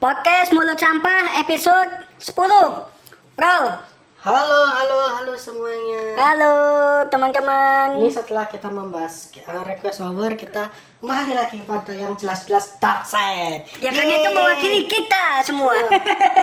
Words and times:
Podcast 0.00 0.56
Mulut 0.56 0.80
Sampah 0.80 1.44
episode 1.44 2.08
10 2.16 2.32
Bro, 3.36 3.56
Halo, 4.24 4.60
halo, 4.72 4.98
halo 5.12 5.32
semuanya. 5.36 6.16
halo 6.16 6.54
teman-teman 7.12 8.00
Ini 8.00 8.08
setelah 8.08 8.48
kita 8.48 8.72
membahas 8.72 9.28
uh, 9.44 9.60
request 9.60 10.00
over, 10.00 10.32
kita 10.40 10.72
kembali 11.04 11.36
lagi 11.36 11.60
pada 11.68 11.92
yang 11.92 12.16
jelas-jelas 12.16 12.80
dark 12.80 13.04
side. 13.04 13.68
Yang 13.84 14.00
kan 14.00 14.06
itu 14.08 14.28
mewakili 14.32 14.80
kita 14.88 15.24
semua 15.44 15.76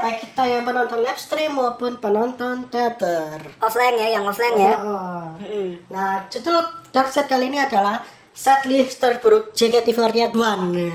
Baik 0.06 0.30
kita 0.30 0.44
yang 0.46 0.62
penonton 0.62 1.02
live 1.02 1.18
stream 1.18 1.58
maupun 1.58 1.98
penonton 1.98 2.70
teater. 2.70 3.42
Offline 3.58 3.98
ya, 3.98 4.22
yang 4.22 4.24
offline 4.30 4.54
ya 4.54 4.74
Oh. 4.86 5.34
Mm. 5.42 5.82
Nah, 5.90 6.30
judul 6.30 6.62
dark 6.94 7.10
side 7.10 7.26
kali 7.26 7.50
ini 7.50 7.58
adalah 7.58 8.06
setlist 8.38 9.02
terburuk 9.02 9.58
JKT48. 9.58 10.30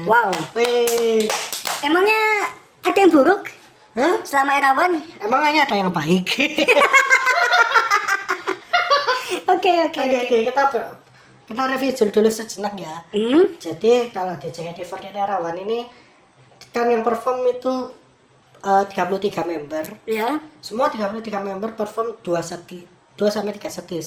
Wow, 0.07 0.31
Wih. 0.55 1.27
Emangnya 1.83 2.21
ada 2.83 2.99
yang 2.99 3.13
buruk 3.13 3.43
Hah? 3.93 4.25
selama 4.25 4.57
Erawan? 4.57 4.93
Emangnya 5.21 5.63
ada 5.69 5.77
yang 5.77 5.91
baik? 5.93 6.25
Oke, 9.43 9.69
oke, 9.85 10.01
Oke, 10.01 10.37
kita 10.49 10.63
kita 11.49 11.63
review 11.69 11.93
dulu 11.93 12.29
sejenak 12.33 12.75
ya. 12.79 12.95
Hmm? 13.13 13.53
Jadi 13.59 14.09
kalau 14.11 14.35
di 14.39 14.49
JKT48 14.49 15.13
Rawan 15.13 15.57
ini 15.61 15.85
kan 16.73 16.89
yang 16.89 17.05
perform 17.05 17.45
itu 17.49 17.93
eh, 18.65 18.85
33 18.89 19.45
member. 19.45 19.85
Ya, 20.09 20.41
Semua 20.65 20.89
33 20.89 21.21
member 21.43 21.77
perform 21.77 22.17
2 22.25 22.33
seti 22.41 22.87
2 23.17 23.29
sampai 23.29 23.53
3 23.57 23.69
setis. 23.69 24.07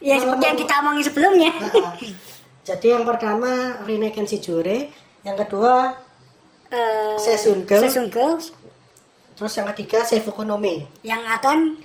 ya 0.00 0.16
seperti 0.16 0.44
yang 0.48 0.56
kita 0.56 0.74
omongin 0.80 1.04
sebelumnya 1.04 1.50
Nah, 1.60 1.92
jadi 2.64 2.86
yang 2.96 3.04
pertama 3.04 3.76
Rine 3.84 4.08
Kenshi 4.16 4.40
Jure, 4.40 4.88
yang 5.20 5.36
kedua 5.36 5.92
Eh, 6.70 7.14
Girl. 7.66 7.82
Session 7.82 8.06
Girls 8.08 8.54
terus 9.34 9.56
yang 9.56 9.66
ketiga 9.72 10.04
no 10.44 10.54
Me. 10.54 10.84
yang 11.02 11.24
akan 11.24 11.80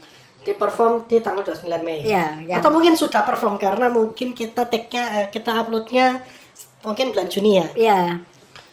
Di 0.46 0.54
perform 0.54 1.10
di 1.10 1.18
tanggal 1.18 1.42
29 1.42 1.82
Mei. 1.82 2.06
ya, 2.06 2.38
yang 2.38 2.62
Atau 2.62 2.70
mungkin 2.70 2.94
sudah 2.94 3.26
perform 3.26 3.58
karena 3.58 3.90
mungkin 3.90 4.30
kita 4.32 4.70
tag-nya 4.70 5.04
eh, 5.18 5.28
kita 5.34 5.58
uploadnya 5.58 6.22
mungkin 6.82 7.10
bulan 7.10 7.26
Juni 7.26 7.58
ya. 7.58 7.68
ya 7.74 8.00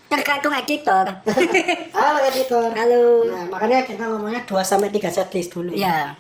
tergantung 0.05 0.53
editor. 0.53 1.09
Halo 1.97 2.21
editor. 2.29 2.69
Halo. 2.77 3.25
Nah, 3.25 3.49
makanya 3.49 3.81
kita 3.81 4.05
ngomongnya 4.05 4.45
2 4.45 4.61
sampai 4.61 4.93
3 4.93 5.09
setlist 5.09 5.57
dulu. 5.57 5.73
Ya, 5.73 6.13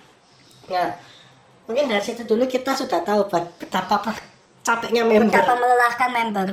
Nah, 0.73 0.97
mungkin 1.69 1.93
dari 1.93 2.01
situ 2.01 2.25
dulu 2.25 2.49
kita 2.49 2.73
sudah 2.73 3.05
tahu 3.05 3.29
bet- 3.29 3.53
betapa 3.61 4.01
pe- 4.01 4.25
capeknya 4.65 5.05
member. 5.05 5.29
betapa 5.29 5.53
melelahkan 5.53 6.09
member. 6.09 6.49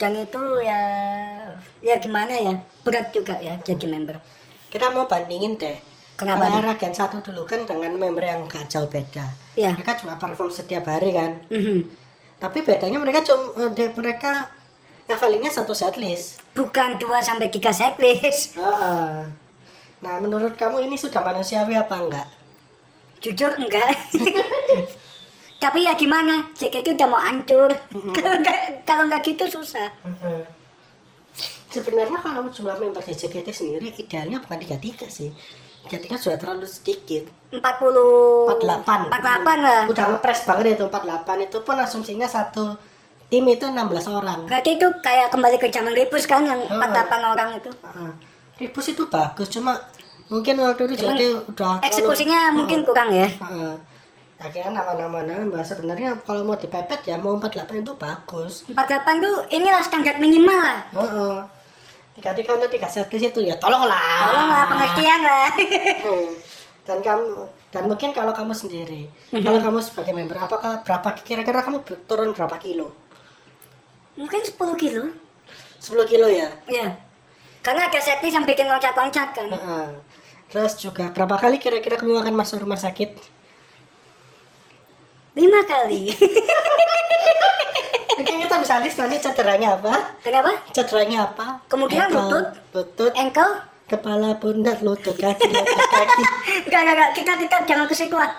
Dan 0.00 0.16
itu 0.16 0.40
ya 0.64 0.80
ya 1.84 2.00
gimana 2.00 2.32
ya 2.32 2.56
berat 2.80 3.12
juga 3.12 3.36
ya 3.36 3.52
jadi 3.60 3.84
member. 3.84 4.16
kita 4.72 4.88
mau 4.94 5.04
bandingin 5.04 5.58
deh. 5.60 5.76
Kenapa 6.16 6.46
era 6.46 6.72
Gen 6.78 6.94
1 6.94 7.20
dulu 7.26 7.42
kan 7.48 7.66
dengan 7.66 7.90
member 7.96 8.22
yang 8.22 8.46
gak 8.46 8.70
jauh 8.70 8.86
beda. 8.86 9.24
Ya. 9.58 9.74
Mereka 9.74 10.04
cuma 10.04 10.14
perform 10.14 10.46
setiap 10.52 10.86
hari 10.86 11.10
kan. 11.10 11.42
Mhm. 11.50 11.90
Tapi 12.38 12.62
bedanya 12.62 13.02
mereka 13.02 13.24
cuma 13.26 13.50
eh, 13.66 13.90
mereka 13.92 14.46
ngafalingnya 15.10 15.50
satu 15.50 15.74
setlist. 15.74 16.38
Bukan 16.54 17.02
2 17.02 17.18
sampai 17.18 17.50
3 17.50 17.72
setlist. 17.74 18.54
Heeh. 18.54 19.26
Nah, 20.00 20.14
menurut 20.22 20.54
kamu 20.54 20.86
ini 20.86 20.94
sudah 20.96 21.20
manusiawi 21.20 21.74
apa 21.76 21.96
enggak? 21.98 22.28
Jujur 23.20 23.52
enggak. 23.58 23.90
Tapi 25.60 25.84
ya 25.84 25.92
gimana? 25.92 26.48
JKT 26.50 26.96
udah 26.96 27.06
mau 27.06 27.20
hancur. 27.20 27.68
Kalau 28.82 29.02
enggak 29.04 29.20
gitu 29.22 29.44
susah. 29.46 29.92
Sebenarnya 31.68 32.18
kalau 32.18 32.48
jumlah 32.48 32.76
member 32.76 32.98
di 33.00 33.14
JKT 33.14 33.48
sendiri 33.50 33.92
idealnya 33.92 34.40
bukan 34.40 34.58
33 34.58 35.06
sih. 35.06 35.30
33 35.86 36.16
sudah 36.18 36.36
terlalu 36.36 36.66
sedikit. 36.66 37.28
40 37.50 37.60
48. 38.50 39.06
48 39.06 39.60
lah. 39.60 39.82
Udah 39.86 40.04
ngepres 40.10 40.40
banget 40.42 40.74
itu 40.74 40.84
48 40.84 41.46
itu 41.46 41.58
pun 41.60 41.76
asumsinya 41.76 42.26
satu 42.26 42.74
tim 43.28 43.46
itu 43.46 43.62
16 43.62 43.78
orang. 44.08 44.44
Berarti 44.44 44.74
itu 44.74 44.86
kayak 44.98 45.30
kembali 45.30 45.56
ke 45.56 45.68
zaman 45.68 45.92
Ribus 45.92 46.24
kan 46.24 46.42
yang 46.42 46.58
Oh. 46.58 46.74
48 46.74 47.22
orang 47.22 47.48
itu. 47.54 47.70
Heeh. 47.70 48.12
Ribus 48.58 48.86
itu 48.88 49.02
bagus 49.06 49.48
cuma 49.48 49.72
mungkin 50.26 50.58
waktu 50.58 50.82
itu 50.84 50.94
jadi 51.00 51.26
udah 51.38 51.78
terlalu- 51.78 51.86
Eksekusinya 51.86 52.40
mungkin 52.50 52.82
kurang 52.82 53.08
ya. 53.10 53.28
Akhirnya 54.40 54.72
nama-nama 54.72 55.20
nama 55.20 55.60
sebenarnya 55.60 56.16
kalau 56.24 56.48
mau 56.48 56.56
dipepet 56.56 57.04
ya 57.04 57.20
mau 57.20 57.36
48 57.36 57.84
itu 57.84 57.92
bagus. 58.00 58.64
48 58.72 59.20
tuh 59.20 59.36
inilah 59.52 59.84
standar 59.84 60.16
minimal 60.16 60.56
lah. 60.56 60.80
Heeh. 60.96 61.36
Jadi 62.24 62.40
kalau 62.48 62.64
tiga 62.64 62.88
setlist 62.88 63.36
itu 63.36 63.40
ya 63.44 63.60
tolonglah. 63.60 64.32
Tolonglah 64.32 64.64
pengertian 64.72 65.20
lah. 65.20 65.48
Hmm. 66.00 66.30
Dan 66.88 66.98
kamu 67.04 67.28
dan 67.70 67.86
mungkin 67.86 68.10
kalau 68.10 68.34
kamu 68.34 68.50
sendiri, 68.50 69.06
kalau 69.30 69.62
kamu 69.62 69.78
sebagai 69.78 70.10
member, 70.10 70.34
apakah 70.34 70.82
berapa 70.82 71.08
kira-kira 71.22 71.62
kamu 71.62 71.86
turun 72.02 72.34
berapa 72.34 72.58
kilo? 72.58 72.90
Mungkin 74.18 74.42
10 74.42 74.58
kilo. 74.74 75.14
10 75.78 76.10
kilo 76.10 76.26
ya. 76.26 76.50
Ya. 76.66 76.98
Karena 77.62 77.86
ada 77.86 78.00
setlist 78.02 78.34
yang 78.34 78.48
bikin 78.48 78.66
loncat-loncat 78.66 79.28
kan. 79.36 79.46
Heeh. 79.54 79.86
Terus 80.50 80.82
juga 80.82 81.14
berapa 81.14 81.38
kali 81.38 81.62
kira-kira 81.62 81.94
kamu 81.94 82.26
akan 82.26 82.34
masuk 82.34 82.66
rumah 82.66 82.80
sakit? 82.80 83.39
Lima 85.34 85.62
kali. 85.62 86.10
Mungkin 88.20 88.36
kita 88.44 88.56
bisa 88.60 88.74
list 88.84 89.00
nanti 89.00 89.16
cederanya 89.16 89.80
apa? 89.80 89.94
Kenapa? 90.20 90.52
Cederanya 90.74 91.30
apa? 91.30 91.62
Kemungkinan 91.70 92.12
Ankle, 92.12 92.20
lutut. 92.20 92.46
lutut, 92.74 93.12
Ankle? 93.16 93.52
kepala, 93.90 94.38
pundak, 94.38 94.78
lutut, 94.86 95.18
kaki, 95.18 95.50
lutut, 95.50 95.88
kaki. 95.98 96.22
Enggak, 96.70 96.80
enggak. 96.86 97.10
Kita, 97.10 97.32
kita 97.34 97.56
jangan 97.66 97.90
ke 97.90 97.94
situ 97.98 98.14
ah. 98.14 98.30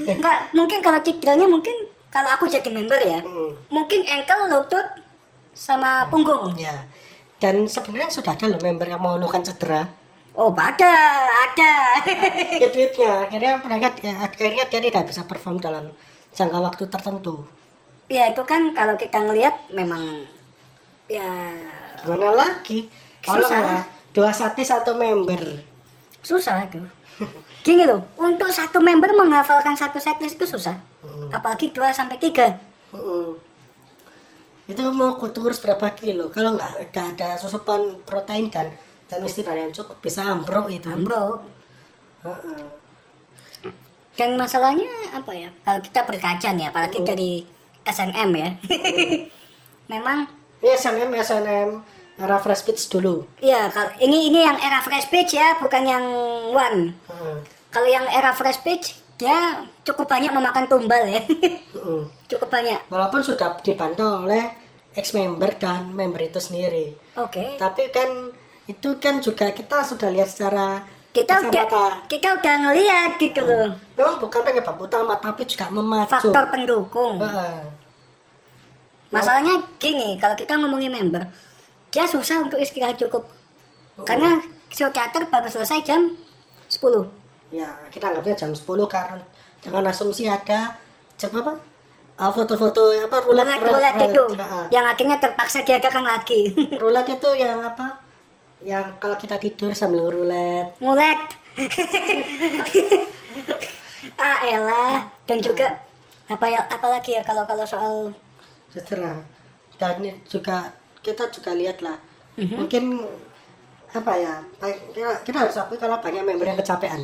Enggak, 0.00 0.48
mungkin 0.56 0.80
kalau 0.80 0.96
cederanya 1.04 1.44
mungkin 1.44 1.76
kalau 2.08 2.32
aku 2.32 2.48
jadi 2.48 2.72
member 2.72 2.96
ya. 3.04 3.20
Hmm. 3.20 3.52
Mungkin 3.68 4.00
ankle, 4.08 4.48
lutut, 4.48 4.86
sama 5.52 6.08
punggung. 6.08 6.56
Ya. 6.56 6.88
Dan 7.36 7.68
sebenarnya 7.68 8.08
sudah 8.08 8.32
ada 8.32 8.48
loh 8.48 8.60
member 8.64 8.88
yang 8.88 9.04
mengeluhkan 9.04 9.44
cedera. 9.44 9.84
Oh, 10.38 10.54
ada, 10.54 10.94
ada. 11.26 11.74
Ya 12.62 12.70
duitnya, 12.70 13.26
akhirnya 13.26 13.58
mereka 13.58 13.90
akhirnya 14.22 14.64
dia 14.70 14.80
tidak 14.80 15.04
bisa 15.10 15.26
perform 15.26 15.58
dalam 15.58 15.90
jangka 16.34 16.58
waktu 16.60 16.84
tertentu. 16.88 17.44
ya 18.08 18.32
itu 18.32 18.40
kan 18.48 18.72
kalau 18.72 18.96
kita 18.96 19.20
ngelihat 19.20 19.52
memang 19.68 20.24
ya 21.12 21.28
Gimana 22.04 22.30
lagi? 22.32 22.88
Kalau 23.20 23.42
Susah. 23.44 23.84
dua 24.14 24.30
sati 24.30 24.62
satu 24.62 24.94
member. 24.94 25.66
susah 26.22 26.64
itu. 26.66 26.78
Gini 27.66 27.82
loh, 27.84 28.00
untuk 28.16 28.48
satu 28.48 28.78
member 28.78 29.10
menghafalkan 29.12 29.74
satu 29.74 29.98
setlist 29.98 30.38
itu 30.38 30.46
susah. 30.46 30.78
Hmm. 31.02 31.28
Apalagi 31.34 31.74
2 31.74 31.90
sampai 31.90 32.16
3. 32.16 32.94
Mm-mm. 32.94 33.34
Itu 34.68 34.82
mau 34.94 35.16
kurus 35.18 35.58
berapa 35.58 35.90
kilo? 35.96 36.30
Kalau 36.30 36.54
nggak 36.54 36.92
nggak 36.92 37.06
ada 37.18 37.28
susupan 37.40 37.98
protein 38.06 38.52
dan 38.52 38.70
dan 39.08 39.24
istirahat 39.24 39.68
yang 39.68 39.72
cukup 39.72 39.96
bisa 40.04 40.20
ambruk 40.28 40.68
itu. 40.68 40.88
Bro, 41.00 41.40
Heeh. 42.24 42.62
Dan 44.18 44.34
masalahnya 44.34 44.90
apa 45.14 45.30
ya? 45.30 45.48
Kalau 45.62 45.78
kita 45.78 46.02
berkaca 46.02 46.48
nih, 46.50 46.66
apalagi 46.66 46.98
dari 47.06 47.46
SNM 47.86 48.30
ya. 48.34 48.50
Memang 49.92 50.26
Ini 50.58 50.74
SNM 50.74 51.14
SNM 51.14 51.68
era 52.18 52.34
fresh 52.42 52.66
pitch 52.66 52.90
dulu. 52.90 53.22
ya 53.38 53.70
kalau 53.70 53.94
ini 54.02 54.26
ini 54.26 54.42
yang 54.42 54.58
era 54.58 54.82
fresh 54.82 55.06
page 55.06 55.38
ya, 55.38 55.54
bukan 55.62 55.86
yang 55.86 56.04
one. 56.50 56.98
Heeh. 57.06 57.36
Kalau 57.70 57.86
yang 57.86 58.10
era 58.10 58.34
fresh 58.34 58.58
page 58.66 58.98
dia 59.14 59.62
cukup 59.86 60.10
banyak 60.10 60.34
memakan 60.34 60.66
tumbal 60.66 61.06
ya. 61.06 61.22
Heeh. 61.22 62.02
cukup 62.30 62.50
banyak. 62.50 62.90
Walaupun 62.90 63.22
sudah 63.22 63.54
dibantu 63.62 64.26
oleh 64.26 64.50
ex 64.98 65.14
member 65.14 65.54
dan 65.62 65.94
member 65.94 66.18
itu 66.26 66.42
sendiri. 66.42 66.98
Oke. 67.14 67.54
Tapi 67.54 67.94
kan 67.94 68.34
itu 68.66 68.98
kan 68.98 69.22
juga 69.22 69.54
kita 69.54 69.86
sudah 69.86 70.10
lihat 70.10 70.26
secara 70.26 70.82
Kita 71.22 71.34
kasat 71.38 71.50
udah 71.50 71.64
mata. 71.66 71.84
kita 72.06 72.28
udah 72.38 72.54
ngelihat 72.66 73.10
gitu 73.18 73.40
loh. 73.42 73.68
Memang 73.98 74.16
bukan 74.22 74.40
penyebab 74.44 74.76
utama 74.78 75.14
tapi 75.18 75.42
juga 75.46 75.66
memacu. 75.70 76.10
Faktor 76.10 76.44
pendukung. 76.50 77.18
Heeh. 77.18 77.78
Masalahnya 79.08 79.64
gini, 79.80 80.20
kalau 80.20 80.36
kita 80.36 80.60
ngomongin 80.60 80.92
member, 80.92 81.24
dia 81.88 82.04
susah 82.04 82.44
untuk 82.44 82.60
istirahat 82.60 83.00
cukup. 83.00 83.24
Karena 84.04 84.38
show 84.68 84.92
teater 84.92 85.24
baru 85.26 85.48
selesai 85.48 85.80
jam 85.80 86.12
10. 86.68 87.08
Ya, 87.48 87.72
kita 87.88 88.12
anggapnya 88.12 88.36
jam 88.36 88.52
10 88.52 88.68
karena 88.84 89.24
jangan 89.64 89.88
asumsi 89.88 90.28
ada 90.28 90.76
jam 91.16 91.32
apa? 91.40 91.56
Ah, 92.18 92.34
foto-foto 92.34 92.90
apa 92.90 93.22
rulet 93.22 93.46
Rulet-rulet 93.46 93.94
itu, 94.10 94.24
Heeh. 94.34 94.64
yang 94.74 94.84
akhirnya 94.84 95.16
terpaksa 95.22 95.62
diadakan 95.62 96.02
lagi. 96.02 96.50
Rulet 96.82 97.06
itu 97.08 97.30
yang 97.38 97.62
apa? 97.62 97.94
Yang 98.60 98.86
kalau 98.98 99.16
kita 99.16 99.36
tidur 99.36 99.70
sambil 99.72 100.08
rulet. 100.08 100.66
Mulet. 100.78 101.20
ah 104.18 104.38
elah. 104.44 105.06
Dan 105.24 105.38
juga 105.38 105.66
apa 106.28 106.46
ya 106.46 106.60
apalagi 106.66 107.16
ya 107.16 107.22
kalau 107.22 107.44
kalau 107.44 107.64
soal 107.64 108.12
Setelah 108.68 109.16
dan 109.74 109.96
juga 110.24 110.70
kita 111.00 111.30
juga 111.30 111.54
lihat 111.54 111.80
lah 111.80 111.96
Mhm. 112.36 112.54
mungkin 112.54 112.84
apa 113.88 114.12
ya 114.14 114.34
kita, 114.92 115.10
kita 115.24 115.38
harus 115.40 115.56
akui 115.56 115.74
kalau 115.74 115.98
banyak 115.98 116.22
member 116.22 116.46
yang 116.46 116.54
kecapean 116.54 117.02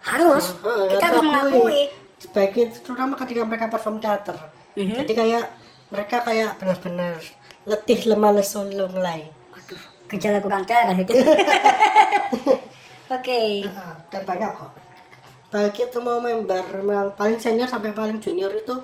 Harus. 0.00 0.56
Heeh, 0.58 0.96
Kita 0.96 1.04
harus 1.04 1.20
akui. 1.20 1.28
mengakui. 1.28 1.80
sebagai 2.18 2.74
terutama 2.74 3.14
ketika 3.14 3.46
mereka 3.46 3.66
perform 3.68 4.00
teater 4.00 4.34
Mhm. 4.74 4.98
jadi 4.98 5.12
kayak 5.14 5.44
mereka 5.88 6.16
kayak 6.24 6.58
benar-benar 6.58 7.22
letih 7.62 8.00
lemah 8.08 8.32
lesu 8.34 8.66
mulai 8.66 9.30
gejala 10.08 10.40
kurang 10.40 10.64
darah 10.64 10.96
itu. 10.96 11.12
Oke. 13.16 13.40
Heeh, 13.64 13.94
dan 14.12 14.22
banyak 14.24 14.52
kok 14.52 14.72
bagi 15.48 15.80
semua 15.88 16.20
member 16.20 16.60
yang 16.84 17.08
paling 17.16 17.40
senior 17.40 17.64
sampai 17.64 17.96
paling 17.96 18.20
junior 18.20 18.52
itu 18.52 18.74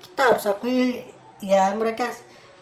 kita 0.00 0.32
harus 0.32 0.48
akui 0.48 1.04
ya 1.44 1.68
mereka 1.76 2.08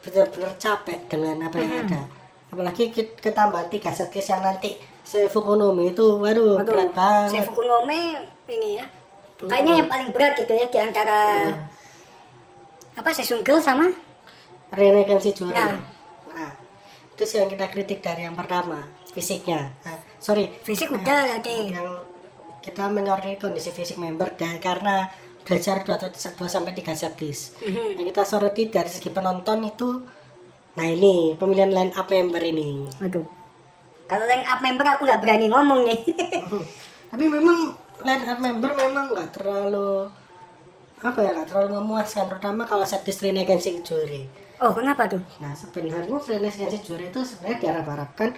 benar-benar 0.03 0.59
capek 0.59 0.99
dengan 1.07 1.47
apa 1.47 1.63
yang 1.63 1.87
ada 1.87 2.03
apalagi 2.51 2.91
kita 2.91 3.23
ketambah 3.23 3.71
tiga 3.71 3.95
setlist 3.95 4.35
yang 4.35 4.43
nanti 4.43 4.75
Sefukonomi 5.03 5.95
itu 5.95 6.19
waduh 6.19 6.59
Waduh, 6.59 6.75
berat 6.75 6.91
banget 6.95 7.31
Saya 7.35 7.43
Fukunome 7.43 8.23
ini 8.47 8.79
ya. 8.79 8.87
Kayaknya 9.43 9.73
yang 9.83 9.89
paling 9.91 10.09
berat 10.15 10.39
gitu 10.39 10.55
ya 10.55 10.67
di 10.71 10.79
antara 10.79 11.19
apa 12.95 13.11
Sesung 13.11 13.43
Girl 13.43 13.59
sama 13.59 13.91
Renegansi 14.75 15.35
juara 15.35 15.55
Nah. 15.55 15.71
nah 15.75 15.81
itu 17.23 17.31
sih 17.31 17.39
yang 17.39 17.47
kita 17.47 17.71
kritik 17.71 18.03
dari 18.03 18.27
yang 18.27 18.35
pertama 18.35 18.83
fisiknya 19.09 19.71
nah, 19.87 19.95
sorry 20.19 20.51
fisik 20.67 20.91
udah 20.91 21.39
tadi. 21.39 21.71
yang 21.71 22.03
kita 22.59 22.91
menyoroti 22.91 23.39
kondisi 23.39 23.71
fisik 23.71 23.95
member 23.95 24.35
dan 24.35 24.59
karena 24.59 25.07
belajar 25.43 25.87
2, 25.87 25.87
atau 25.93 26.11
2 26.11 26.19
sampai 26.45 26.75
3 26.75 26.99
setlist 26.99 27.63
Mhm. 27.63 28.03
yang 28.03 28.07
kita 28.11 28.27
soroti 28.27 28.67
dari 28.67 28.91
segi 28.91 29.07
penonton 29.09 29.63
itu 29.63 30.03
nah 30.75 30.83
ini 30.83 31.39
pemilihan 31.39 31.71
line 31.71 31.95
up 31.95 32.11
member 32.11 32.43
ini 32.43 32.91
Waduh. 32.99 33.27
Kalau 34.03 34.27
yang 34.27 34.43
up 34.43 34.59
member 34.59 34.83
aku 34.85 35.07
nggak 35.07 35.23
berani 35.23 35.47
ngomong 35.47 35.81
nih. 35.87 36.01
tapi 37.15 37.25
memang 37.29 37.71
line 38.03 38.25
up 38.27 38.39
member 38.39 38.71
memang 38.75 39.15
nggak 39.15 39.31
terlalu 39.31 40.11
apa 41.03 41.19
ya 41.19 41.31
nggak 41.35 41.49
terlalu 41.51 41.83
memuaskan 41.83 42.31
terutama 42.31 42.63
kalau 42.65 42.87
setlist 42.87 43.21
Renegansi 43.27 43.83
Juri 43.83 44.23
oh 44.63 44.71
kenapa 44.71 45.11
tuh? 45.11 45.23
nah 45.43 45.53
sebenarnya 45.53 46.15
Renegansi 46.15 46.79
Juri 46.87 47.11
itu 47.11 47.21
sebenarnya 47.27 47.59
diharap-harapkan 47.59 48.31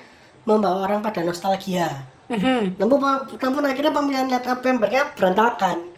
membawa 0.48 0.88
orang 0.88 1.00
pada 1.04 1.20
nostalgia 1.24 2.08
Mhm. 2.24 2.80
namun, 2.80 3.04
namun 3.36 3.62
akhirnya 3.68 3.92
pemilihan 3.92 4.32
up 4.32 4.64
membernya 4.64 5.12
berantakan 5.12 5.92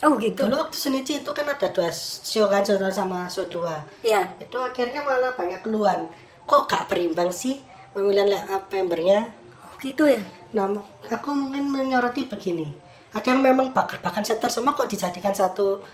Oh 0.00 0.16
gitu. 0.16 0.48
Dulu 0.48 0.56
waktu 0.64 0.76
Senichi 0.80 1.20
itu 1.20 1.30
kan 1.36 1.44
ada 1.44 1.68
dua 1.68 1.92
show 1.92 2.48
kan, 2.48 2.64
show 2.64 2.80
sama 2.88 3.28
show 3.28 3.44
dua. 3.52 3.84
Ya. 4.00 4.32
Itu 4.40 4.56
akhirnya 4.56 5.04
malah 5.04 5.36
banyak 5.36 5.60
keluhan. 5.60 6.08
Kok 6.48 6.72
gak 6.72 6.88
berimbang 6.88 7.28
sih 7.28 7.60
pemilihan 7.92 8.32
line 8.32 8.48
up 8.48 8.72
membernya? 8.72 9.28
Oh, 9.60 9.76
gitu 9.76 10.08
ya. 10.08 10.16
Nah, 10.56 10.72
aku 11.04 11.28
mungkin 11.36 11.68
menyoroti 11.68 12.24
begini. 12.32 12.72
Ada 13.12 13.36
yang 13.36 13.44
memang 13.44 13.76
bakat-bakat 13.76 14.24
setter 14.24 14.48
semua 14.48 14.72
kok 14.72 14.88
dijadikan 14.88 15.36
satu 15.36 15.84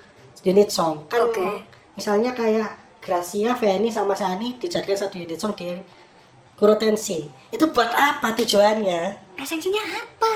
unit 0.43 0.69
song. 0.69 1.07
Kan 1.09 1.25
Oke. 1.25 1.65
misalnya 1.95 2.33
kayak 2.33 2.69
Gracia, 3.01 3.55
Feni 3.55 3.89
sama 3.89 4.13
Sani 4.13 4.59
dijadikan 4.59 4.99
satu 4.99 5.17
unit 5.17 5.39
song 5.39 5.55
di 5.55 5.71
Kurotensi. 6.57 7.29
Itu 7.49 7.71
buat 7.71 7.89
apa 7.89 8.35
tujuannya? 8.35 9.15
Esensinya 9.39 9.83
apa? 9.87 10.33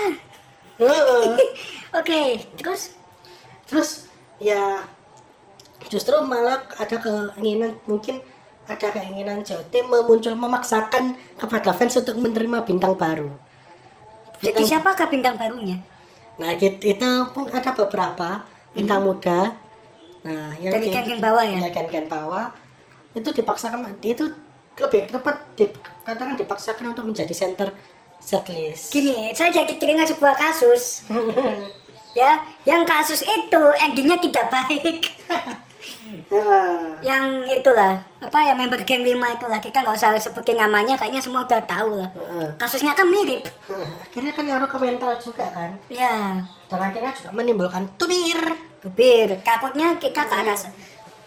Heeh. 0.79 1.35
Oke, 1.99 2.20
terus 2.55 2.94
terus 3.67 4.06
ya 4.38 4.82
justru 5.87 6.14
malah 6.23 6.62
ada 6.75 6.97
keinginan 6.97 7.75
mungkin 7.85 8.23
ada 8.67 8.91
keinginan 8.91 9.43
JOT 9.43 9.75
memuncul 9.82 10.35
memaksakan 10.35 11.19
kepada 11.35 11.70
fans 11.70 11.99
untuk 11.99 12.14
menerima 12.14 12.62
bintang 12.62 12.94
baru 12.94 13.31
jadi 14.38 14.56
Bintang- 14.56 14.69
siapakah 14.69 15.06
bintang 15.06 15.35
barunya? 15.37 15.79
nah 16.38 16.55
gitu, 16.55 16.79
itu 16.81 17.08
pun 17.31 17.47
ada 17.50 17.70
beberapa 17.75 18.43
bintang 18.73 19.05
muda 19.05 19.55
nah 20.20 20.52
yang 20.56 20.72
Dari 20.76 20.87
di- 20.88 20.93
geng-geng 20.93 21.20
bawah 21.20 21.44
ya? 21.44 21.58
ya 21.64 21.70
geng-geng 21.72 22.06
bawah 22.06 22.52
itu 23.11 23.28
dipaksakan 23.32 23.88
itu 24.00 24.25
lebih 24.76 25.11
tepat 25.11 25.37
dikatakan 25.56 26.37
dipaksakan 26.37 26.84
untuk 26.93 27.05
menjadi 27.05 27.34
center 27.34 27.69
setlist 28.20 28.93
Gini, 28.93 29.32
saya 29.32 29.49
jadi 29.49 29.81
teringat 29.81 30.12
sebuah 30.12 30.37
kasus. 30.37 31.08
ya, 32.20 32.37
yang 32.64 32.84
kasus 32.84 33.25
itu 33.25 33.62
endingnya 33.81 34.20
tidak 34.20 34.52
baik. 34.52 35.08
Nah, 36.28 36.93
yang 37.08 37.49
itulah, 37.49 37.96
apa 38.20 38.38
ya 38.44 38.52
member 38.52 38.84
geng 38.84 39.00
5 39.00 39.16
itulah, 39.16 39.56
kita 39.56 39.81
nggak 39.81 39.96
usah 39.96 40.20
sebutin 40.20 40.61
namanya, 40.61 41.00
kayaknya 41.00 41.25
semua 41.25 41.49
udah 41.49 41.64
tahu 41.64 41.96
lah. 41.96 42.11
Kasusnya 42.61 42.93
kan 42.93 43.08
mirip. 43.08 43.49
akhirnya 44.05 44.37
kan 44.37 44.44
ngaruh 44.44 44.69
ke 44.69 44.76
mental 44.76 45.12
juga 45.16 45.49
kan 45.49 45.70
Ya, 45.88 46.44
dan 46.69 46.78
akhirnya 46.78 47.16
juga 47.16 47.31
menimbulkan 47.32 47.88
tubir 47.96 48.37
Tubir, 48.81 49.29
takutnya 49.44 49.93
kita 50.00 50.25
ke 50.25 50.35
arah 50.35 50.56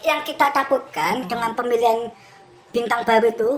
yang 0.03 0.19
kita 0.25 0.51
takutkan 0.51 1.23
dengan 1.29 1.55
pemilihan 1.55 2.11
bintang 2.73 3.05
baru 3.05 3.29
itu 3.29 3.49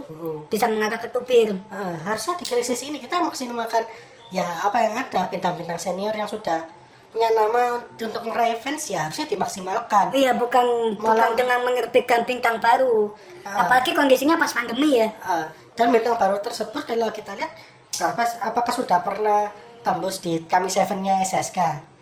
bisa 0.51 0.68
mengarah 0.68 1.00
ke 1.00 1.07
tubir. 1.09 1.56
Ah, 1.71 1.95
harusnya 2.12 2.36
di 2.36 2.45
krisis 2.45 2.83
ini 2.83 3.00
kita 3.00 3.24
maksimalkan 3.24 3.88
ya 4.30 4.44
apa 4.44 4.77
yang 4.83 4.94
ada 5.00 5.31
bintang-bintang 5.31 5.80
senior 5.80 6.12
yang 6.12 6.27
sudah 6.27 6.68
punya 7.15 7.31
nama 7.31 7.80
untuk 7.95 8.27
meraih 8.27 8.59
fans 8.59 8.92
ya 8.92 9.07
harusnya 9.07 9.24
dimaksimalkan 9.31 10.12
Iya, 10.12 10.36
bukan 10.36 11.00
bukan 11.00 11.31
dengan 11.39 11.63
menerbitkan 11.63 12.27
bintang 12.27 12.59
baru. 12.59 13.15
Ah. 13.48 13.63
Apalagi 13.65 13.95
kondisinya 13.95 14.36
pas 14.36 14.51
pandemi 14.51 15.00
ya. 15.00 15.07
Ah, 15.24 15.48
dan 15.80 15.95
bintang 15.95 16.19
baru 16.19 16.38
tersebut 16.44 16.83
kalau 16.83 17.07
kita 17.15 17.31
lihat 17.39 17.56
apakah, 17.95 18.27
apakah 18.44 18.74
sudah 18.75 19.00
pernah 19.00 19.48
tembus 19.80 20.19
di 20.19 20.44
kami 20.44 20.68
seven-nya 20.68 21.24
SSK 21.24 21.94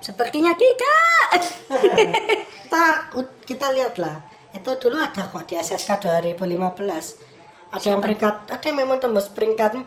Sepertinya 0.00 0.52
tidak. 0.54 1.40
kita 2.66 2.82
kita 3.46 3.66
lihatlah 3.72 4.20
itu 4.50 4.70
dulu 4.80 4.96
ada 4.98 5.28
kok 5.28 5.44
di 5.46 5.54
SSK 5.54 6.02
2015 6.02 6.42
ada 7.70 7.86
yang 7.86 8.00
peringkat 8.00 8.34
ada 8.48 8.64
yang 8.64 8.78
memang 8.78 8.98
tembus 8.98 9.28
peringkat 9.30 9.84
4 9.84 9.86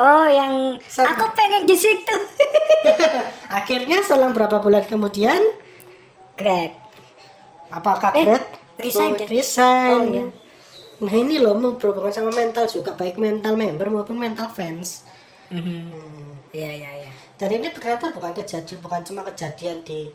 oh, 0.00 0.26
yang 0.26 0.74
Sama. 0.84 1.14
aku 1.14 1.24
pengen 1.36 1.64
di 1.64 1.76
situ. 1.76 2.16
akhirnya 3.58 4.02
selang 4.02 4.32
berapa 4.32 4.58
bulan 4.58 4.82
kemudian 4.84 5.38
Greg. 6.34 6.74
apakah 7.70 8.10
Eh, 8.16 8.26
Gret 8.26 8.44
resign 8.76 9.14
Oh, 9.14 9.18
deh. 9.22 9.28
resign. 9.30 9.94
Oh, 9.94 10.02
iya. 10.10 10.24
nah 10.98 11.14
ini 11.14 11.38
loh 11.38 11.54
mau 11.54 11.78
berhubungan 11.78 12.10
sama 12.10 12.34
mental 12.34 12.66
juga 12.66 12.96
baik 12.98 13.20
mental 13.20 13.54
member 13.54 13.86
maupun 13.86 14.18
mental 14.18 14.50
fans 14.50 15.06
Iya, 16.54 16.70
iya, 16.70 16.90
iya. 17.02 17.10
dan 17.34 17.50
ini 17.50 17.68
ternyata 17.74 18.14
bukan 18.14 18.30
kejadian 18.32 18.78
bukan 18.78 19.00
cuma 19.02 19.22
kejadian 19.26 19.82
di 19.82 20.06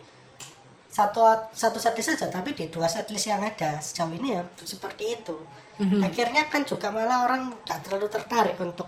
satu 0.90 1.22
satu 1.54 1.78
setlist 1.78 2.16
saja 2.16 2.28
tapi 2.32 2.56
di 2.56 2.66
dua 2.72 2.88
setlist 2.88 3.28
yang 3.30 3.44
ada 3.44 3.78
sejauh 3.78 4.10
ini 4.16 4.34
ya 4.36 4.42
seperti 4.64 5.20
itu 5.20 5.36
Mhm. 5.80 6.04
akhirnya 6.04 6.44
kan 6.52 6.64
juga 6.64 6.92
malah 6.92 7.24
orang 7.24 7.56
nggak 7.64 7.80
terlalu 7.88 8.08
tertarik 8.12 8.58
untuk 8.60 8.88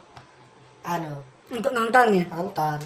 anu 0.83 1.23
Untuk 1.51 1.71
nonton 1.71 2.05
ya. 2.15 2.25
nonton 2.31 2.79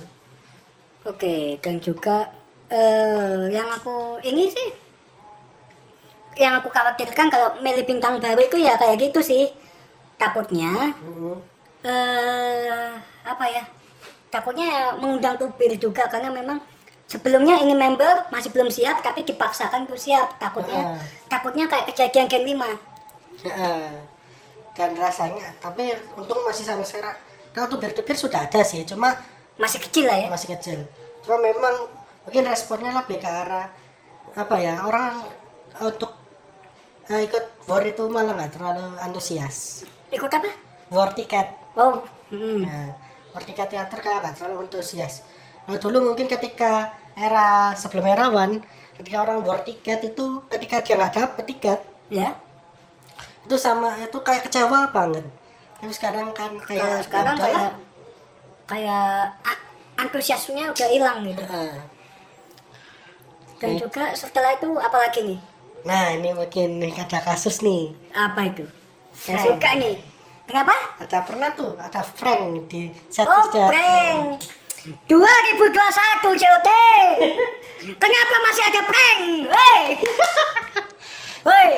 Oke, 1.05 1.61
dan 1.61 1.77
juga 1.77 2.25
eh 2.67 3.45
yang 3.53 3.69
aku 3.69 4.17
ini 4.21 4.49
sih 4.49 4.69
yang 6.35 6.57
aku 6.57 6.67
khawatirkan 6.67 7.29
kalau 7.29 7.55
milih 7.61 7.85
bintang 7.85 8.17
baru 8.17 8.41
itu 8.41 8.57
ya 8.57 8.73
kayak 8.75 8.97
gitu 8.99 9.21
sih. 9.21 9.45
Takutnya 10.17 10.73
Hmm. 10.97 11.37
eh 11.85 12.89
apa 13.25 13.45
ya? 13.47 13.63
Takutnya 14.27 14.65
ya 14.65 14.83
mengundang 14.93 15.35
tubir 15.35 15.73
juga 15.75 16.05
karena 16.05 16.29
memang 16.29 16.61
sebelumnya 17.05 17.57
ini 17.57 17.73
member 17.73 18.29
masih 18.29 18.49
belum 18.49 18.69
siap 18.69 19.01
tapi 19.01 19.21
dipaksakan 19.21 19.83
untuk 19.83 19.97
siap. 19.97 20.37
Takutnya 20.37 20.93
Ah. 20.93 20.99
takutnya 21.27 21.65
kayak 21.65 21.89
kejadian 21.89 22.27
Gen 22.27 22.43
5. 22.45 22.69
Heeh. 23.41 23.85
dan 24.75 24.91
rasanya 24.91 25.55
tapi 25.57 25.87
untung 26.13 26.43
masih 26.43 26.67
sampai 26.67 26.83
sekarang 26.83 27.15
kalau 27.51 27.71
tubir-tubir 27.71 28.11
sudah 28.13 28.43
ada 28.43 28.59
sih 28.59 28.83
cuma 28.83 29.15
Masih 29.55 29.79
kecil 29.79 30.03
lah 30.03 30.19
ya. 30.19 30.27
masih 30.27 30.51
kecil 30.51 30.83
cuma 31.23 31.39
memang 31.39 31.87
mungkin 32.21 32.43
responnya 32.43 32.91
lebih 32.91 33.17
ke 33.17 33.23
arah 33.23 33.71
apa 34.35 34.55
ya 34.59 34.83
orang 34.83 35.23
untuk 35.79 36.11
eh, 37.07 37.23
ikut 37.23 37.63
war 37.63 37.79
itu 37.81 38.03
malah 38.09 38.35
nggak 38.35 38.51
terlalu 38.51 38.83
antusias 38.99 39.87
Ikut 40.11 40.27
apa? 40.27 40.51
war 40.89 41.15
tiket 41.15 41.47
Oh, 41.75 42.03
hmm. 42.27 42.67
nah, 42.67 42.91
tiket 43.43 43.67
teater 43.67 43.99
kayak 43.99 44.23
nggak 44.23 44.35
terlalu 44.37 44.69
antusias 44.69 45.25
nah, 45.65 45.75
dulu 45.75 46.13
mungkin 46.13 46.29
ketika 46.29 46.93
era 47.15 47.73
sebelum 47.73 48.05
era 48.05 48.29
one 48.29 48.61
ketika 48.95 49.23
orang 49.25 49.43
war 49.43 49.59
tiket 49.63 49.99
itu 50.05 50.39
ketika 50.47 50.79
dia 50.79 50.95
nggak 50.95 51.13
dapet 51.13 51.43
tiket 51.49 51.79
ya. 52.07 52.31
itu 53.43 53.55
sama 53.57 53.91
itu 53.99 54.17
kayak 54.21 54.47
kecewa 54.47 54.87
banget 54.93 55.25
tapi 55.75 55.91
sekarang 55.91 56.31
kan 56.31 56.51
kayak 56.63 57.03
sekarang 57.03 57.35
ya 57.35 57.43
udahlah. 57.43 57.51
kayak 57.51 57.71
kayak 58.65 59.09
a- 59.45 59.63
antusiasnya 59.95 60.73
udah 60.73 60.89
hilang 60.89 61.21
gitu. 61.21 61.43
Heeh. 61.45 61.77
Dan 63.55 63.69
Oke. 63.75 63.87
juga 63.87 64.03
setelah 64.11 64.57
itu 64.57 64.67
apa 64.75 64.97
lagi 64.99 65.21
nih? 65.23 65.39
nah 65.85 66.09
ini 66.09 66.33
mungkin 66.33 66.81
ada 66.81 67.21
kasus 67.21 67.61
nih 67.61 67.93
Apa 68.09 68.49
itu? 68.49 68.65
Saya 69.13 69.37
Nah. 69.37 69.43
suka 69.45 69.69
nih. 69.77 69.95
Kenapa? 70.45 70.73
ada 70.95 71.19
pernah 71.25 71.49
tuh 71.51 71.73
ada 71.75 72.01
prank 72.05 72.69
di 72.69 72.87
set 73.09 73.25
Oh, 73.25 73.49
prank. 73.49 74.45
2021 74.85 75.09
COT. 76.21 76.69
Kenapa 78.01 78.35
masih 78.39 78.63
ada 78.63 78.81
prank? 78.83 79.21
Hei. 79.49 79.81
Hei. 81.49 81.69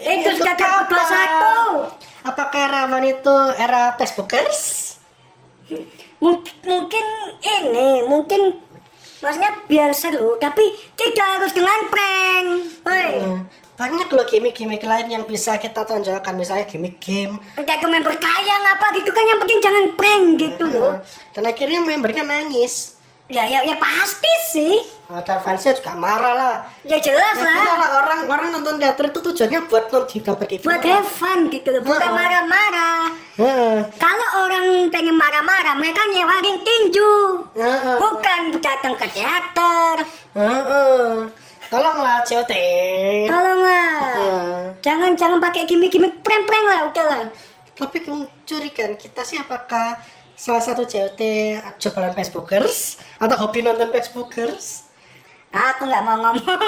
Itu 0.00 0.30
sudah 0.34 0.54
2021. 0.54 1.98
apakah 2.22 2.64
Rawan 2.66 3.04
itu 3.06 3.36
era 3.56 3.96
Facebookers 3.96 4.92
Mung- 6.18 6.44
mungkin 6.62 7.06
ini, 7.40 8.04
mungkin 8.04 8.60
maksudnya 9.18 9.56
biar 9.64 9.88
seru, 9.90 10.36
tapi 10.36 10.68
tidak 10.92 11.38
harus 11.38 11.52
dengan 11.54 11.80
prank. 11.86 12.48
Hei. 12.84 13.12
Hmm, 13.22 13.40
banyak 13.80 14.12
loh 14.12 14.28
gimmick-gimmick 14.28 14.84
lain 14.84 15.08
yang 15.08 15.24
bisa 15.24 15.56
kita 15.56 15.88
tonjolkan 15.88 16.36
misalnya 16.36 16.68
gimmick 16.68 17.00
game 17.00 17.40
Kayak 17.56 17.80
ke 17.80 17.88
member 17.88 18.12
kaya 18.12 18.56
apa 18.70 18.92
gitu 18.92 19.08
kan 19.08 19.24
yang 19.24 19.40
penting 19.40 19.58
jangan 19.58 19.84
prank 19.96 20.24
gitu 20.36 20.64
loh. 20.68 21.00
Dan 21.32 21.48
akhirnya 21.48 21.80
membernya 21.80 22.20
nangis 22.22 23.00
Ya 23.30 23.46
ya 23.46 23.62
ya 23.62 23.78
pasti 23.78 24.32
sih. 24.50 24.74
ada 25.06 25.38
fansnya 25.38 25.70
juga 25.72 25.94
marah 25.94 26.34
lah 26.34 26.54
Ya 26.82 26.98
jelas 26.98 27.38
Ya, 27.38 27.46
lah. 27.46 27.78
lah 27.78 27.90
orang 27.96 28.20
orang 28.26 28.48
nonton 28.50 28.76
teater 28.76 29.06
itu 29.06 29.22
tujuannya 29.22 29.60
buat 29.64 29.86
nonton 29.88 30.20
dapat 30.20 30.60
Buat 30.60 30.82
have 30.82 31.06
fun 31.06 31.46
gitu 31.48 31.70
loh, 31.70 31.80
bukan 31.80 32.10
marah-marah. 32.10 33.14
Heeh, 33.38 33.76
Kalau 33.96 34.28
orang 34.44 34.90
pengen 34.90 35.14
marah-marah, 35.14 35.78
mereka 35.78 36.02
nyewarin 36.10 36.58
tinju. 36.60 37.12
heeh, 37.54 37.96
Bukan 37.96 38.40
datang 38.58 38.98
ke 38.98 39.06
teater. 39.08 39.96
heeh. 40.34 41.39
Tolonglah 41.70 42.26
COT 42.26 42.52
Tolonglah. 43.30 43.94
Heeh. 44.02 44.58
Jangan 44.82 45.14
jangan 45.14 45.38
pakai 45.38 45.64
gimmick-gimmick 45.70 46.20
prank-prank 46.20 46.66
lah, 46.66 46.80
udah 46.90 47.04
lah. 47.06 47.22
tapi 47.80 48.04
mencurigakan 48.04 48.92
kita 49.00 49.24
sih 49.24 49.40
apakah 49.40 49.96
salah 50.36 50.60
satu 50.60 50.84
COT 50.84 51.20
jualan 51.80 52.12
Facebookers 52.12 53.00
atau 53.16 53.36
hobi 53.40 53.64
nonton 53.64 53.88
Facebookers 53.88 54.90
Aku 55.50 55.82
nggak 55.82 56.04
mau 56.06 56.14
ngomong. 56.14 56.62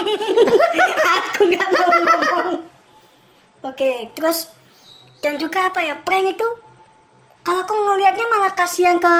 Aku 1.22 1.40
nggak 1.46 1.68
mau 1.70 1.86
ngomong. 1.86 2.46
Oke, 3.62 4.10
terus 4.18 4.50
dan 5.22 5.38
juga 5.38 5.70
apa 5.70 5.78
ya 5.86 5.94
prank 6.02 6.34
itu? 6.34 6.48
Kalau 7.46 7.62
aku 7.62 7.74
ngelihatnya 7.74 8.26
malah 8.26 8.54
kasihan 8.54 8.98
ke 8.98 9.14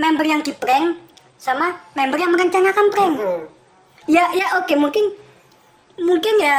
member 0.00 0.24
yang 0.24 0.40
di 0.40 0.56
prank 0.56 0.96
sama 1.36 1.76
member 1.92 2.16
yang 2.16 2.32
merencanakan 2.32 2.86
prank. 2.88 3.14
Hmm. 3.20 3.44
Ya 4.04 4.28
ya 4.36 4.60
oke 4.60 4.74
mungkin 4.76 5.16
mungkin 5.94 6.34
ya 6.42 6.58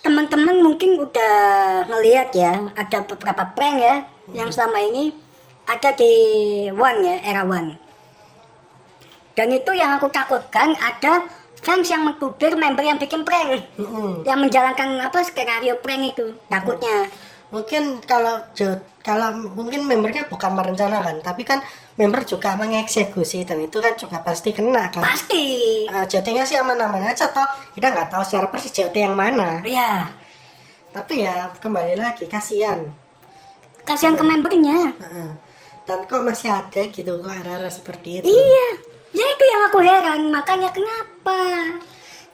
teman-teman 0.00 0.58
mungkin 0.64 0.96
udah 0.98 1.34
ngelihat 1.86 2.32
ya 2.34 2.72
ada 2.74 3.04
beberapa 3.04 3.44
prank 3.52 3.76
ya 3.78 3.94
yang 4.32 4.48
selama 4.48 4.80
ini 4.80 5.12
ada 5.68 5.92
di 5.94 6.12
One 6.72 7.00
ya 7.04 7.16
era 7.24 7.42
One. 7.44 7.76
Dan 9.34 9.50
itu 9.50 9.70
yang 9.74 9.98
aku 9.98 10.06
takutkan 10.14 10.78
ada 10.78 11.26
fans 11.64 11.90
yang 11.90 12.06
mengkudir 12.06 12.54
member 12.54 12.84
yang 12.84 13.00
bikin 13.00 13.26
prank, 13.26 13.66
Hmm. 13.74 14.22
yang 14.22 14.38
menjalankan 14.38 15.00
apa 15.00 15.24
skenario 15.26 15.74
prank 15.80 16.14
itu 16.14 16.36
takutnya. 16.46 17.10
Mungkin 17.54 18.02
kalau 18.02 18.42
kalau 18.98 19.28
mungkin 19.54 19.86
membernya 19.86 20.26
bukan 20.26 20.58
merencanakan 20.58 21.22
tapi 21.22 21.46
kan 21.46 21.62
member 21.94 22.26
juga 22.26 22.58
mengeksekusi 22.58 23.46
dan 23.46 23.62
itu 23.62 23.78
kan 23.78 23.94
juga 23.94 24.18
pasti 24.26 24.50
kena 24.50 24.90
kan? 24.90 25.06
Pasti. 25.06 25.46
uh, 25.86 26.02
JT-nya 26.02 26.42
sih 26.42 26.58
aman-aman 26.58 27.06
aja 27.06 27.30
toh. 27.30 27.46
Kita 27.70 27.94
nggak 27.94 28.10
tahu 28.10 28.22
secara 28.26 28.50
persis 28.50 28.74
JT 28.74 28.94
yang 28.98 29.14
mana. 29.14 29.62
Ya, 29.62 30.10
tapi 30.90 31.22
ya 31.22 31.54
kembali 31.62 31.94
lagi 31.94 32.26
kasihan. 32.26 32.90
Kasihan 33.86 34.18
ke 34.18 34.24
membernya. 34.26 34.90
Dan 35.84 36.08
kok 36.08 36.24
masih 36.24 36.48
ada 36.48 36.82
gitu 36.88 37.20
kok 37.20 37.28
arah-arah 37.30 37.68
seperti 37.68 38.24
itu? 38.24 38.26
Iya, 38.32 38.66
ya 39.12 39.26
itu 39.28 39.44
yang 39.44 39.62
aku 39.68 39.78
heran. 39.84 40.20
Makanya 40.32 40.72
kenapa? 40.72 41.38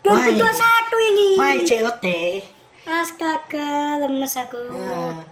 2021 0.01 1.09
ini. 1.13 1.29
why 1.37 1.61
JOT 1.61 2.07
Astaga, 2.91 4.03
lemes 4.03 4.35
aku. 4.35 4.59
Nah, 4.75 5.23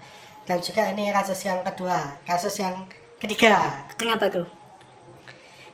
dan 0.48 0.64
juga 0.64 0.88
ini 0.96 1.12
kasus 1.12 1.44
yang 1.44 1.60
kedua 1.60 2.16
kasus 2.24 2.56
yang 2.56 2.88
ketiga 3.20 3.84
Kenapa 4.00 4.32
tuh? 4.32 4.48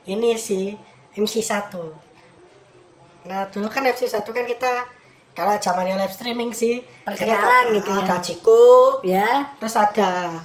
ini 0.03 0.35
si 0.35 0.75
MC1 1.15 1.71
nah 3.25 3.47
dulu 3.47 3.71
kan 3.71 3.87
MC1 3.87 4.19
kan 4.19 4.45
kita 4.45 4.73
kalau 5.31 5.55
zamannya 5.63 5.95
live 5.95 6.11
streaming 6.11 6.51
sih 6.51 6.83
Perkenalan 7.07 7.71
gitu 7.71 7.91
ya. 7.91 8.03
ada 8.03 8.17
Ciko 8.19 8.63
Ya, 9.03 9.55
terus 9.57 9.79
ada 9.79 10.43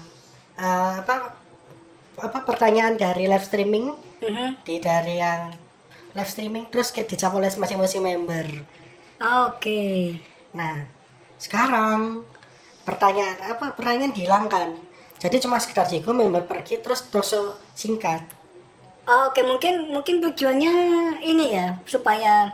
eh, 0.54 0.92
apa 1.02 1.34
apa 2.22 2.38
pertanyaan 2.46 2.94
dari 2.94 3.26
live 3.26 3.44
streaming 3.44 3.90
mhm. 4.22 4.62
di 4.62 4.78
dari 4.78 5.18
yang 5.18 5.50
live 6.14 6.30
streaming 6.30 6.70
terus 6.70 6.94
dijawab 6.94 7.42
oleh 7.42 7.50
masing-masing 7.50 8.02
member 8.06 8.46
oke. 9.18 9.82
nah 10.54 10.99
sekarang 11.40 12.22
pertanyaan 12.84 13.56
apa 13.56 13.72
pertanyaan 13.72 14.12
dihilangkan 14.12 14.76
jadi 15.20 15.36
cuma 15.40 15.56
sekedar 15.56 15.88
Ciko 15.88 16.12
member 16.12 16.44
pergi 16.44 16.78
terus 16.84 17.08
terus 17.08 17.32
singkat 17.72 18.22
Oke, 19.10 19.42
mungkin 19.42 19.90
mungkin 19.90 20.22
tujuannya 20.22 20.74
ini 21.24 21.56
ya 21.56 21.74
supaya 21.82 22.52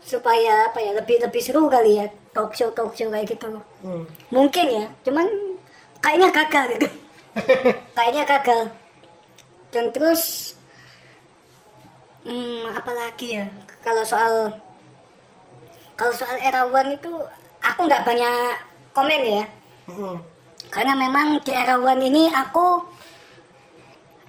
supaya 0.00 0.72
apa 0.72 0.80
ya 0.80 0.96
lebih 0.96 1.20
lebih 1.20 1.40
seru 1.44 1.68
kali 1.68 2.00
ya 2.00 2.06
talk 2.32 2.56
show 2.56 2.72
talk 2.72 2.96
show 2.96 3.12
kayak 3.12 3.28
gitu. 3.28 3.60
hmm. 3.84 4.04
Mungkin 4.32 4.66
ya, 4.70 4.84
cuman 5.04 5.28
kayaknya 6.00 6.28
gagal 6.32 6.64
gitu. 6.78 6.88
kayaknya 7.96 8.24
gagal. 8.24 8.62
Dan 9.68 9.92
terus 9.92 10.54
hmm, 12.24 12.64
apa 12.72 12.92
lagi 12.96 13.44
ya? 13.44 13.46
Kalau 13.84 14.04
soal 14.08 14.56
kalau 16.00 16.14
soal 16.16 16.40
erawan 16.40 16.96
itu 16.96 17.12
aku 17.74 17.84
nggak 17.84 18.06
banyak 18.06 18.54
komen 18.94 19.22
ya. 19.26 19.44
Hmm. 19.90 20.16
Karena 20.70 20.94
memang 20.94 21.42
di 21.42 21.50
era 21.50 21.74
One 21.76 22.00
ini 22.00 22.30
aku 22.30 22.80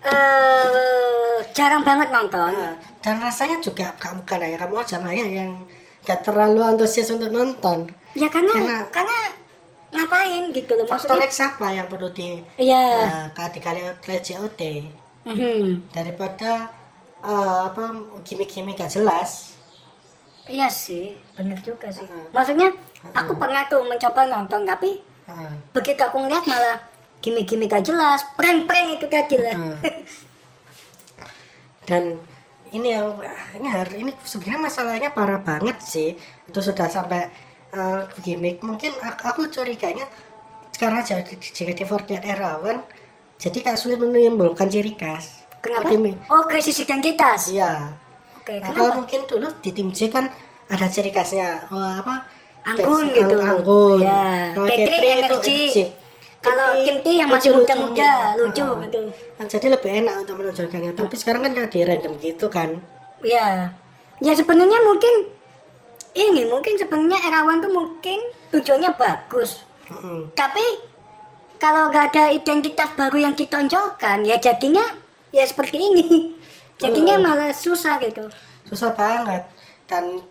eh 0.03 1.37
jarang 1.53 1.81
banget 1.81 2.09
nonton. 2.09 2.51
Nah, 2.51 2.73
dan 3.01 3.21
rasanya 3.21 3.57
juga 3.59 3.93
kamu 3.97 4.21
bukan 4.21 4.41
ya 4.43 4.57
kamu 4.57 4.75
aja 4.77 4.97
Maya 4.97 5.25
yang 5.25 5.51
gak 6.01 6.21
terlalu 6.21 6.61
antusias 6.61 7.09
untuk 7.09 7.29
nonton 7.29 7.89
Ya 8.13 8.29
karena 8.29 8.53
Karena- 8.53 8.85
karena 8.89 9.17
ngapain 9.89 10.43
gitu 10.51 10.73
loh 10.73 10.85
faktor 10.85 11.17
maksudnya. 11.17 11.29
X 11.29 11.41
apa 11.41 11.67
yang 11.71 11.87
perlu 11.87 12.09
di 12.11 12.37
Iya. 12.57 12.85
uh, 13.33 13.49
dikali 13.49 13.81
oleh 13.81 14.19
JOT 14.19 14.61
Mhm. 15.25 15.89
daripada 15.89 16.69
eh, 17.21 17.59
apa 17.65 17.89
gimmick-gimmick 18.21 18.77
gak 18.77 18.91
jelas 18.91 19.57
Iya 20.45 20.69
sih, 20.69 21.17
bener 21.33 21.57
juga 21.57 21.89
sih. 21.89 22.05
Heeh. 22.05 22.29
Maksudnya 22.29 22.69
aku 23.13 23.33
pernah 23.38 23.67
tuh 23.67 23.83
mencoba 23.85 24.21
nonton 24.25 24.63
tapi 24.65 25.01
Nah, 25.25 25.57
begitu 25.74 25.97
aku 26.05 26.21
ngeliat 26.21 26.45
malah 26.45 26.77
gimmick-gimmick 27.17 27.65
gak 27.65 27.89
jelas, 27.89 28.21
prank-prank 28.38 29.01
itu 29.01 29.09
tadi 29.09 29.41
lah. 29.41 29.57
Hmm. 29.57 29.77
dan 31.89 32.21
ini 32.69 32.93
yang 32.93 33.17
ini 33.57 33.67
hari 33.69 33.95
ini 34.05 34.12
sebenarnya 34.21 34.62
masalahnya 34.62 35.09
parah 35.13 35.41
banget 35.41 35.77
sih 35.81 36.13
itu 36.45 36.59
sudah 36.62 36.85
sampai 36.89 37.29
eh, 37.71 38.01
gimmick 38.21 38.62
mungkin 38.62 38.93
aku, 39.01 39.21
aku 39.25 39.41
curiganya 39.50 40.05
sekarang 40.74 41.01
jadi 41.01 41.33
jika 41.39 41.71
di 41.71 41.85
Fortnite 41.89 42.25
Erawan 42.25 42.83
jadi 43.41 43.57
kayak 43.65 43.79
sulit 43.79 43.97
menimbulkan 44.01 44.69
ciri 44.69 44.93
khas 44.93 45.41
Kenapa? 45.59 45.89
Gimmick. 45.89 46.21
Oh, 46.29 46.45
krisis 46.45 46.77
identitas. 46.77 47.50
iya 47.50 47.89
Oke, 48.38 48.62
Nah, 48.62 48.69
kenapa? 48.69 48.77
kalau 48.77 48.91
mungkin 49.01 49.25
dulu 49.25 49.47
di 49.65 49.74
tim 49.74 49.89
C 49.89 50.13
kan 50.13 50.29
ada 50.69 50.85
ciri 50.85 51.09
khasnya 51.09 51.65
oh, 51.74 52.05
apa 52.05 52.21
Anggun 52.65 53.03
gitu. 53.13 53.38
anggun 53.38 54.00
Ya. 54.01 54.51
Kalau 54.53 54.67
itu 54.67 54.89
energi. 54.89 55.10
energi. 55.13 55.62
Kalau 56.41 56.77
Kim 56.77 57.01
yang 57.01 57.29
masih 57.34 57.57
muda-muda, 57.57 58.38
lucu 58.38 58.62
gitu. 58.62 59.00
Nah, 59.41 59.45
jadi 59.50 59.65
lebih 59.74 59.89
enak 59.98 60.13
untuk 60.22 60.36
menonjolkannya 60.38 60.93
tapi 60.93 61.15
sekarang 61.17 61.41
kan 61.41 61.51
kayak 61.57 61.69
di 61.74 61.79
random 61.81 62.13
gitu 62.22 62.45
kan 62.48 62.69
Ya, 63.25 63.74
ya 64.22 64.34
sebenarnya 64.38 64.77
mungkin 64.86 65.34
ini 66.13 66.45
mungkin 66.45 66.77
sebenarnya 66.77 67.17
Erawan 67.25 67.57
tuh 67.60 67.74
mungkin 67.74 68.22
tujuannya 68.53 68.93
bagus, 68.93 69.65
tapi 70.38 70.62
kalau 71.57 71.89
nggak 71.89 72.13
ada 72.13 72.29
identitas 72.29 72.93
baru 72.93 73.25
yang 73.25 73.34
ditonjolkan, 73.34 74.22
ya 74.22 74.38
jadinya 74.38 74.86
ya 75.34 75.41
seperti 75.43 75.81
ini, 75.81 76.05
jadinya 76.81 77.17
Hmm. 77.17 77.25
malah 77.25 77.50
susah 77.50 77.98
gitu. 78.00 78.29
susah 78.69 78.93
banget 78.93 79.41
dan 79.89 80.22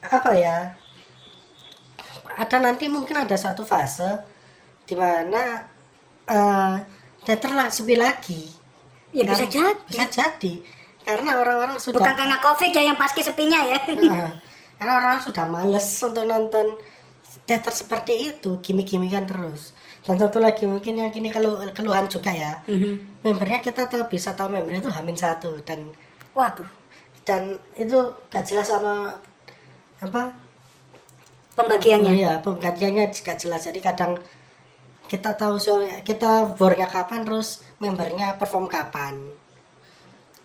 apa 0.00 0.30
ya 0.32 0.72
ada 2.36 2.56
nanti 2.60 2.90
mungkin 2.90 3.16
ada 3.16 3.36
satu 3.38 3.64
fase 3.64 4.20
di 4.84 4.94
mana 4.98 5.64
eh 6.28 6.76
teater 7.24 7.52
sepi 7.72 7.94
lagi. 7.96 8.42
Ya 9.12 9.24
bisa 9.24 9.48
jadi, 9.48 9.72
bisa 9.88 10.04
jadi. 10.08 10.52
Karena 11.04 11.40
orang-orang 11.40 11.80
sudah 11.80 12.04
bukan 12.04 12.14
karena 12.16 12.36
covid 12.44 12.70
ya 12.72 12.82
yang 12.92 12.98
pasti 13.00 13.24
sepinya 13.24 13.64
ya. 13.64 13.78
Nah, 14.78 14.84
karena 14.84 14.92
orang 15.02 15.18
sudah 15.18 15.44
males 15.50 15.86
untuk 16.06 16.22
nonton 16.22 16.78
teater 17.42 17.74
seperti 17.74 18.30
itu 18.30 18.62
gimmick-gimmickan 18.62 19.26
terus. 19.26 19.74
Dan 20.06 20.16
satu 20.16 20.38
lagi 20.38 20.64
mungkin 20.70 21.02
yang 21.02 21.10
kini 21.10 21.34
kalau 21.34 21.58
keluhan 21.74 22.06
juga 22.06 22.30
ya. 22.30 22.62
Mhm. 22.68 23.24
membernya 23.26 23.58
kita 23.58 23.90
tuh 23.90 24.06
bisa 24.06 24.32
tahu 24.38 24.54
membernya 24.54 24.86
itu 24.86 24.92
hamin 24.94 25.18
satu 25.18 25.58
dan 25.66 25.90
Waduh, 26.38 26.70
dan 27.26 27.58
itu 27.74 27.98
gak 28.30 28.46
jelas 28.46 28.70
sama 28.70 29.10
apa 29.98 30.30
pembagiannya. 31.58 32.12
Iya, 32.14 32.32
penggantiannya 32.40 33.10
juga 33.10 33.34
jelas. 33.34 33.66
Jadi 33.66 33.82
kadang 33.82 34.14
kita 35.10 35.34
tahu 35.34 35.58
soalnya 35.58 36.00
kita 36.06 36.54
bornya 36.54 36.86
kapan, 36.86 37.26
terus 37.26 37.60
membernya 37.82 38.38
perform 38.38 38.70
kapan. 38.70 39.18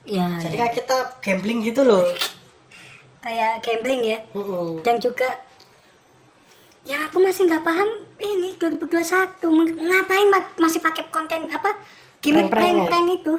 Ya, 0.03 0.35
Jadi 0.41 0.55
ya. 0.57 0.67
kayak 0.67 0.73
kita 0.75 0.97
gambling 1.21 1.59
gitu 1.61 1.85
loh. 1.85 2.03
kayak 3.23 3.63
gambling 3.63 4.03
ya. 4.03 4.19
Mm-mm. 4.35 4.83
Dan 4.83 4.99
juga 4.99 5.29
ya 6.83 7.07
aku 7.07 7.23
masih 7.23 7.47
nggak 7.47 7.63
paham 7.63 7.87
ini 8.19 8.59
2021 8.59 9.47
Meng- 9.47 9.79
ngapain 9.79 10.27
ma- 10.27 10.51
masih 10.59 10.83
pakai 10.83 11.07
konten 11.07 11.47
apa 11.47 11.79
gimmick 12.19 12.51
Prank-prank 12.51 13.07
ya? 13.07 13.15
itu. 13.15 13.33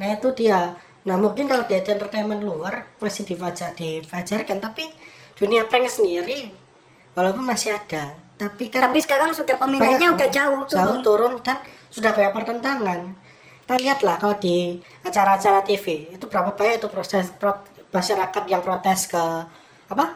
Nah 0.00 0.08
itu 0.16 0.28
dia. 0.32 0.60
Nah 1.04 1.16
mungkin 1.20 1.44
kalau 1.44 1.68
di 1.68 1.76
entertainment 1.76 2.40
luar 2.40 2.88
masih 3.00 3.28
difajar 3.28 3.76
difajarkan, 3.76 4.64
tapi 4.64 4.88
dunia 5.36 5.68
prank 5.68 5.92
sendiri 5.92 6.48
walaupun 7.12 7.42
masih 7.42 7.72
ada, 7.72 8.10
tapi 8.34 8.66
kan 8.66 8.84
Tapi 8.84 8.98
sekarang 8.98 9.30
sudah 9.30 9.54
peminatnya 9.54 10.08
udah 10.10 10.28
jauh 10.28 10.60
jauh 10.64 10.96
turun. 10.96 11.02
turun 11.02 11.32
dan 11.40 11.56
sudah 11.88 12.10
banyak 12.10 12.32
pertentangan. 12.32 13.00
Kita 13.60 13.74
lihatlah 13.76 14.16
kalau 14.16 14.36
di 14.36 14.76
acara-acara 15.02 15.60
TV 15.60 15.84
itu 16.10 16.24
berapa 16.24 16.50
banyak 16.50 16.78
itu 16.78 16.88
proses 16.88 17.28
pro- 17.30 17.60
masyarakat 17.88 18.42
yang 18.46 18.60
protes 18.60 19.06
ke 19.06 19.24
apa 19.86 20.06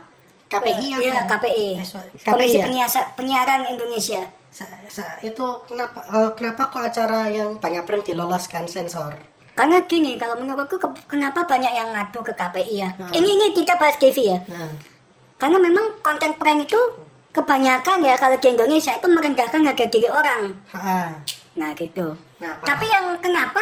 KPI 0.46 1.00
Iya, 1.00 1.24
apa? 1.24 1.36
KPI. 1.38 1.68
Eh, 1.74 1.82
sorry, 1.82 2.12
Komisi 2.18 2.56
ya? 2.56 2.64
Penyiasa- 2.64 3.08
Penyiaran 3.12 3.64
Indonesia. 3.66 4.20
Sa- 4.48 4.68
sa- 4.86 5.16
itu 5.18 5.40
kenapa 5.64 6.04
eh, 6.06 6.30
kenapa 6.32 6.68
kok 6.68 6.82
acara 6.82 7.24
yang 7.26 7.56
banyak 7.56 7.80
prank 7.82 8.04
diloloskan 8.04 8.64
sensor? 8.66 9.16
Karena 9.52 9.80
gini, 9.82 10.16
kalau 10.16 10.36
menurutku 10.36 10.76
ke- 10.76 10.92
kenapa 11.06 11.44
banyak 11.44 11.68
yang 11.70 11.88
ngadu 11.90 12.20
ke 12.22 12.32
KPI 12.32 12.74
ya? 12.78 12.88
Hmm. 12.90 13.08
Ini 13.10 13.28
ini 13.30 13.46
kita 13.50 13.76
bahas 13.76 13.96
TV 13.96 14.16
ya. 14.26 14.38
Nah, 14.46 14.68
Karena 15.42 15.58
memang 15.58 15.98
konten 15.98 16.30
prank 16.34 16.62
itu 16.62 16.78
kebanyakan 17.32 17.98
ya 18.00 18.14
kalau 18.14 18.36
di 18.36 18.48
Indonesia 18.48 18.92
itu 18.92 19.06
merendahkan 19.08 19.58
harga 19.60 19.86
diri 19.88 20.06
orang. 20.06 20.54
ah, 20.70 21.10
Nah 21.52 21.74
gitu. 21.74 22.14
nah, 22.38 22.54
Tapi 22.62 22.86
yang 22.86 23.18
kenapa 23.18 23.58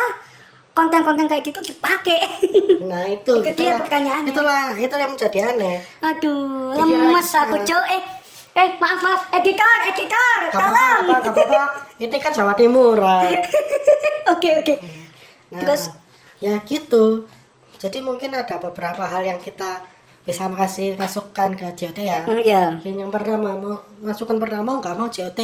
konten-konten 0.71 1.25
kayak 1.25 1.41
gitu 1.43 1.61
dipakai? 1.65 2.21
nah 2.91 3.03
itu 3.03 3.33
Itu 3.33 3.49
dia 3.51 3.73
itulah- 3.73 3.81
pertanyaannya. 3.81 4.29
itulah 4.29 4.65
itu 4.77 4.95
yang 4.95 5.11
menjadi 5.11 5.39
aneh. 5.49 5.77
Aduh, 6.01 6.77
Iya, 6.77 6.85
lemes 6.85 7.31
aku 7.33 7.57
cuy. 7.63 7.89
Eh, 7.91 8.03
eh 8.53 8.69
maaf 8.77 9.01
maaf, 9.01 9.23
editor, 9.33 9.77
editor, 9.87 10.39
Gak 10.45 10.53
tolong. 10.53 11.03
gak 11.09 11.33
apa-apa. 11.33 11.63
Ini 12.03 12.17
kan 12.19 12.31
Jawa 12.31 12.53
Timuran. 12.53 13.33
Oke 14.29 14.49
oke. 14.55 14.75
Nah, 15.51 15.61
Terus? 15.61 15.89
ya 16.39 16.61
gitu. 16.61 17.25
Jadi 17.77 17.99
mungkin 18.01 18.31
ada 18.31 18.61
beberapa 18.61 19.03
hal 19.03 19.25
yang 19.25 19.39
kita 19.39 19.81
bisa 20.21 20.47
kasih 20.47 20.95
masukan 21.01 21.57
ke 21.57 21.67
JOT 21.75 21.99
ya. 22.01 22.23
Hmm, 22.29 22.41
Iya. 22.41 22.63
Yang 22.85 22.97
yang 23.09 23.11
pertama 23.13 23.57
mau 23.57 23.81
masukan 24.05 24.37
pertama 24.37 24.79
nggak 24.79 24.97
mau 24.97 25.09
JOT 25.09 25.39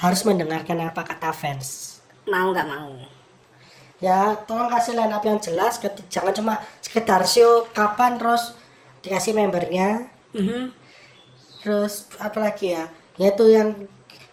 harus 0.00 0.20
mendengarkan 0.24 0.80
apa 0.88 1.04
kata 1.04 1.30
fans. 1.30 2.00
Mau 2.26 2.50
nggak 2.50 2.66
mau? 2.66 2.96
Ya 4.02 4.34
tolong 4.48 4.66
kasih 4.66 4.98
line 4.98 5.12
up 5.14 5.22
yang 5.22 5.38
jelas. 5.38 5.78
Jangan 6.10 6.34
cuma 6.34 6.54
sekedar 6.82 7.22
show 7.28 7.68
kapan 7.70 8.18
terus 8.18 8.56
dikasih 9.04 9.36
membernya. 9.36 10.10
Mhm. 10.34 10.72
Terus 11.62 12.10
apa 12.18 12.42
lagi 12.42 12.74
ya? 12.74 12.90
Yaitu 13.20 13.46
yang 13.52 13.86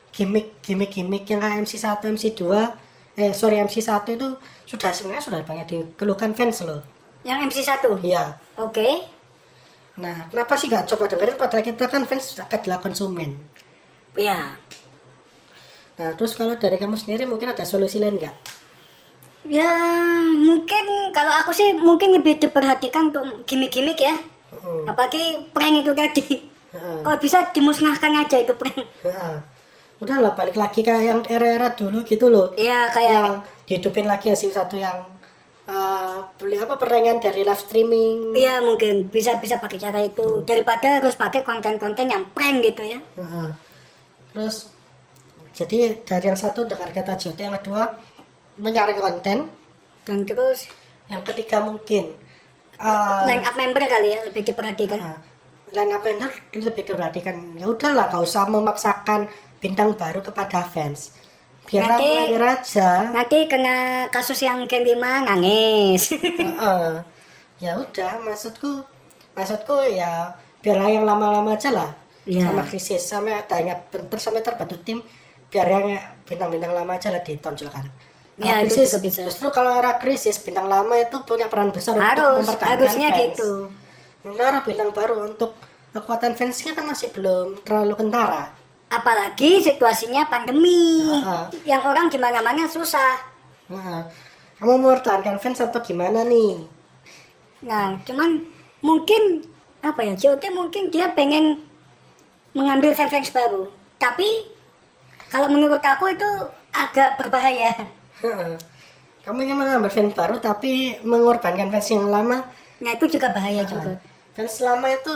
gimmick 0.09 0.57
gimmick 0.65 0.89
gimmick 0.89 1.23
yang 1.29 1.43
kayak 1.43 1.61
MC 1.61 1.77
1 1.77 2.01
MC 2.09 2.33
2 2.33 2.73
eh 3.19 3.31
sorry 3.35 3.59
MC 3.61 3.83
1 3.83 4.15
itu 4.15 4.27
sudah 4.65 4.89
sebenarnya 4.89 5.23
sudah 5.23 5.41
banyak 5.45 5.67
dikeluhkan 5.69 6.33
fans 6.33 6.63
loh. 6.65 6.81
Yang 7.21 7.37
MC 7.51 7.57
1 7.67 7.99
Iya. 8.01 8.39
Oke. 8.57 9.18
Nah, 9.99 10.31
kenapa 10.31 10.55
sih 10.55 10.71
nggak 10.71 10.87
coba 10.95 11.11
dengerin 11.11 11.35
padahal 11.35 11.63
kita 11.63 11.85
kan 11.91 12.07
fans 12.07 12.39
adalah 12.39 12.79
konsumen. 12.79 13.35
Ya. 14.15 14.55
Nah, 15.99 16.15
terus 16.15 16.39
kalau 16.39 16.55
dari 16.55 16.79
kamu 16.79 16.95
sendiri 16.95 17.27
mungkin 17.27 17.51
ada 17.51 17.67
solusi 17.67 17.99
lain 17.99 18.15
nggak? 18.15 18.35
Ya 19.47 19.71
mungkin 20.35 21.11
kalau 21.11 21.31
aku 21.43 21.51
sih 21.51 21.75
mungkin 21.75 22.15
lebih 22.15 22.39
diperhatikan 22.39 23.11
untuk 23.11 23.43
gimmick-gimmick 23.43 23.99
ya. 23.99 24.15
Heeh. 24.55 24.83
Apalagi 24.87 25.51
prank 25.51 25.83
itu 25.83 25.91
tadi. 25.91 26.25
Heeh. 26.71 26.97
Kalau 27.03 27.17
bisa 27.19 27.51
dimusnahkan 27.51 28.23
aja 28.23 28.39
itu 28.39 28.55
prank. 28.55 28.79
Heeh. 29.03 29.35
Udah 29.99 30.15
lah 30.23 30.31
balik 30.31 30.55
lagi 30.55 30.79
kayak 30.79 31.03
yang 31.03 31.19
era-era 31.27 31.75
dulu 31.75 32.07
gitu 32.07 32.31
loh. 32.31 32.55
Iya 32.55 32.87
kayak 32.95 33.11
Yang 33.11 33.27
dihidupin 33.67 34.07
lagi 34.07 34.31
yang 34.31 34.39
satu 34.39 34.79
yang 34.79 35.18
eh, 35.69 36.17
beli 36.41 36.57
apa 36.57 36.75
pertanyaan 36.81 37.21
dari 37.21 37.45
live 37.45 37.61
streaming. 37.61 38.33
Iya 38.33 38.65
mungkin 38.65 39.07
bisa 39.13 39.37
bisa 39.37 39.61
pakai 39.61 39.77
cara 39.77 40.01
itu 40.01 40.41
daripada 40.43 40.97
harus 40.97 41.13
pakai 41.13 41.45
konten-konten 41.45 42.09
yang 42.09 42.25
prank 42.33 42.65
gitu 42.65 42.81
ya. 42.83 42.97
Heeh. 42.97 43.49
Terus 44.33 44.73
jadi 45.53 46.01
dari 46.01 46.25
yang 46.33 46.39
satu 46.39 46.65
dengar 46.65 46.89
kata 46.89 47.19
JOT, 47.19 47.37
yang 47.37 47.55
kedua 47.61 47.93
mencari 48.59 48.95
konten, 48.97 49.47
Dan 50.07 50.25
terus 50.25 50.65
yang 51.05 51.21
ketiga 51.21 51.61
mungkin 51.61 52.17
eh, 52.81 53.21
line 53.29 53.45
up 53.45 53.53
member 53.53 53.85
kali 53.85 54.17
ya 54.17 54.25
lebih 54.25 54.41
diperhatikan. 54.41 54.97
Nah, 54.97 55.19
line 55.73 55.93
up 55.93 56.01
benar 56.01 56.31
lebih 56.53 56.83
diperhatikan 56.85 57.35
ya 57.57 57.69
udahlah 57.69 58.09
gak 58.09 58.23
usah 58.25 58.49
memaksakan 58.49 59.29
bintang 59.61 59.93
baru 59.93 60.23
kepada 60.23 60.65
fans 60.65 61.13
biar 61.69 61.85
Nanti- 61.85 62.09
mengalir 62.09 62.43
aja 62.49 62.89
Nanti 63.13 63.37
kena 63.45 63.77
kasus 64.09 64.41
yang 64.41 64.65
5 64.65 65.21
nangis. 65.21 66.09
Heeh. 66.17 66.91
ya 67.59 67.75
udah 67.75 68.11
maksudku 68.19 68.81
maksudku 69.31 69.75
ya 69.85 70.33
biar 70.59 70.79
yang 70.81 71.03
lama-lama 71.03 71.53
aja 71.53 71.69
lah 71.69 71.91
Iya. 72.23 72.45
sama 72.45 72.63
krisis 72.63 73.03
sampai 73.03 73.35
adanya 73.35 73.75
bentuk 73.85 74.15
sampai 74.15 74.39
terbentuk 74.39 74.79
tim 74.81 74.99
biar 75.47 75.67
yang 75.67 75.85
bintang-bintang 76.23 76.71
lama 76.71 76.93
aja 76.93 77.09
lah 77.09 77.19
ditonjolkan 77.19 77.85
Ya, 78.39 78.63
itu 78.63 78.71
krisis, 78.79 78.95
juga 78.95 78.99
bisa. 79.03 79.19
justru 79.27 79.51
kalau 79.51 79.75
era 79.75 79.99
krisis 79.99 80.39
bintang 80.39 80.65
lama 80.65 80.95
itu 80.95 81.19
punya 81.21 81.51
peran 81.51 81.69
besar 81.69 81.91
Harus, 81.93 82.47
untuk 82.47 82.55
harusnya 82.57 83.11
fans. 83.11 83.19
gitu. 83.35 83.51
Sementara 84.23 84.63
bintang 84.63 84.89
baru 84.89 85.27
untuk 85.27 85.59
kekuatan 85.91 86.33
fansnya 86.33 86.71
kan 86.71 86.87
masih 86.87 87.11
belum 87.11 87.59
terlalu 87.61 87.99
kentara. 87.99 88.47
Apalagi 88.89 89.61
situasinya 89.61 90.25
pandemi. 90.25 91.05
Heeh. 91.05 91.45
Yang 91.69 91.83
orang 91.85 92.09
gimana 92.09 92.41
mana 92.41 92.65
susah. 92.65 93.21
Nah, 93.69 94.09
kamu 94.57 94.81
mau 94.81 94.91
mempertahankan 94.91 95.37
fans 95.37 95.61
atau 95.61 95.77
gimana 95.79 96.25
nih? 96.25 96.65
Nah, 97.61 98.01
cuman 98.01 98.49
mungkin 98.81 99.45
apa 99.85 100.01
ya? 100.01 100.13
JOT 100.17 100.41
mungkin 100.51 100.89
dia 100.89 101.13
pengen 101.13 101.61
mengambil 102.57 102.97
fans 102.97 103.29
baru. 103.29 103.69
Tapi 104.01 104.49
kalau 105.29 105.53
menurut 105.53 105.79
aku 105.85 106.09
itu 106.09 106.29
agak 106.73 107.21
berbahaya. 107.21 107.77
Heeh. 108.25 108.57
Kamu 109.21 109.45
ingin 109.45 109.57
mengambil 109.61 109.93
fans 109.93 110.17
baru 110.17 110.41
tapi 110.41 110.97
mengorbankan 111.05 111.69
fans 111.69 111.93
yang 111.93 112.09
lama. 112.09 112.41
Nah, 112.81 112.91
itu 112.97 113.05
juga 113.05 113.29
bahaya 113.29 113.61
juga. 113.69 114.01
Fans 114.33 114.65
lama 114.65 114.89
itu 114.89 115.13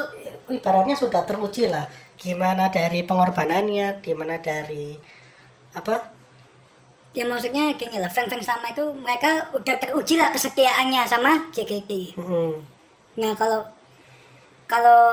ibaratnya 0.53 0.93
sudah 0.93 1.25
teruji 1.25 1.65
lah. 1.65 1.89
Gimana 2.23 2.71
dari 2.71 3.03
pengorbanannya, 3.03 3.99
gimana 3.99 4.39
dari 4.39 4.95
apa? 5.75 6.07
Ya 7.11 7.27
maksudnya 7.27 7.75
gini 7.75 7.99
lah, 7.99 8.07
fans-fans 8.07 8.47
sama 8.47 8.71
itu 8.71 8.81
mereka 8.95 9.51
udah 9.51 9.75
teruji 9.75 10.15
lah 10.15 10.31
kesetiaannya 10.31 11.03
sama 11.03 11.51
JKT. 11.51 12.15
Heeh. 12.15 12.51
Nah 13.19 13.31
kalau 13.35 13.61
kalau 14.65 15.03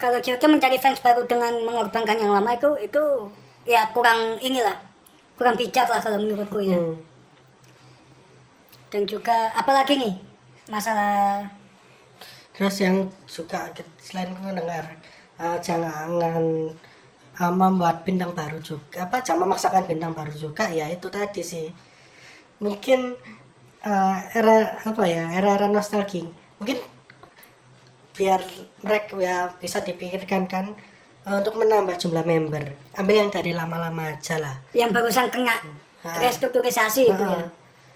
kalau 0.00 0.18
JOT 0.18 0.40
mencari 0.48 0.80
fans 0.80 0.98
baru 1.04 1.28
dengan 1.28 1.52
mengorbankan 1.60 2.16
yang 2.16 2.32
lama 2.32 2.56
itu 2.56 2.72
itu 2.80 3.28
ya 3.68 3.84
kurang 3.92 4.40
inilah 4.40 4.74
kurang 5.36 5.54
bijak 5.60 5.86
lah 5.86 6.00
kalau 6.00 6.16
menurutku 6.16 6.58
ya. 6.64 6.80
Hmm. 6.80 6.96
Dan 8.90 9.06
juga 9.06 9.52
apalagi 9.54 10.00
nih 10.00 10.14
masalah 10.72 11.46
Terus 12.60 12.76
yang 12.84 13.08
juga 13.24 13.72
selain 13.96 14.36
mendengar 14.36 14.98
eh, 15.40 15.58
jangan 15.64 16.12
eh, 17.40 17.52
membuat 17.52 18.04
bintang 18.04 18.32
baru 18.36 18.60
juga. 18.60 19.08
Apa 19.08 19.24
jangan 19.24 19.48
memaksakan 19.48 19.84
bintang 19.88 20.12
baru 20.12 20.32
juga. 20.36 20.68
Ya 20.68 20.86
itu 20.92 21.08
tadi 21.08 21.40
sih. 21.42 21.66
Mungkin 22.60 23.16
eh, 23.82 24.16
era 24.36 24.56
apa 24.84 25.02
ya 25.08 25.32
era 25.32 25.56
era 25.56 25.66
nostalgia 25.66 26.28
mungkin 26.60 26.76
biar 28.12 28.40
mereka 28.84 29.16
ya 29.16 29.48
bisa 29.56 29.80
dipikirkan 29.80 30.44
kan 30.44 30.76
eh, 31.24 31.34
untuk 31.40 31.56
menambah 31.56 31.96
jumlah 31.96 32.24
member. 32.24 32.64
Ambil 33.00 33.16
yang 33.24 33.30
dari 33.32 33.52
lama-lama 33.56 34.12
aja 34.12 34.36
lah. 34.36 34.56
Yang 34.76 34.90
barusan 34.96 35.28
kena 35.32 35.56
Ah. 36.00 36.16
restrukturisasi 36.16 37.12
itu 37.12 37.24
ya? 37.28 37.44
Heeh. 37.44 37.48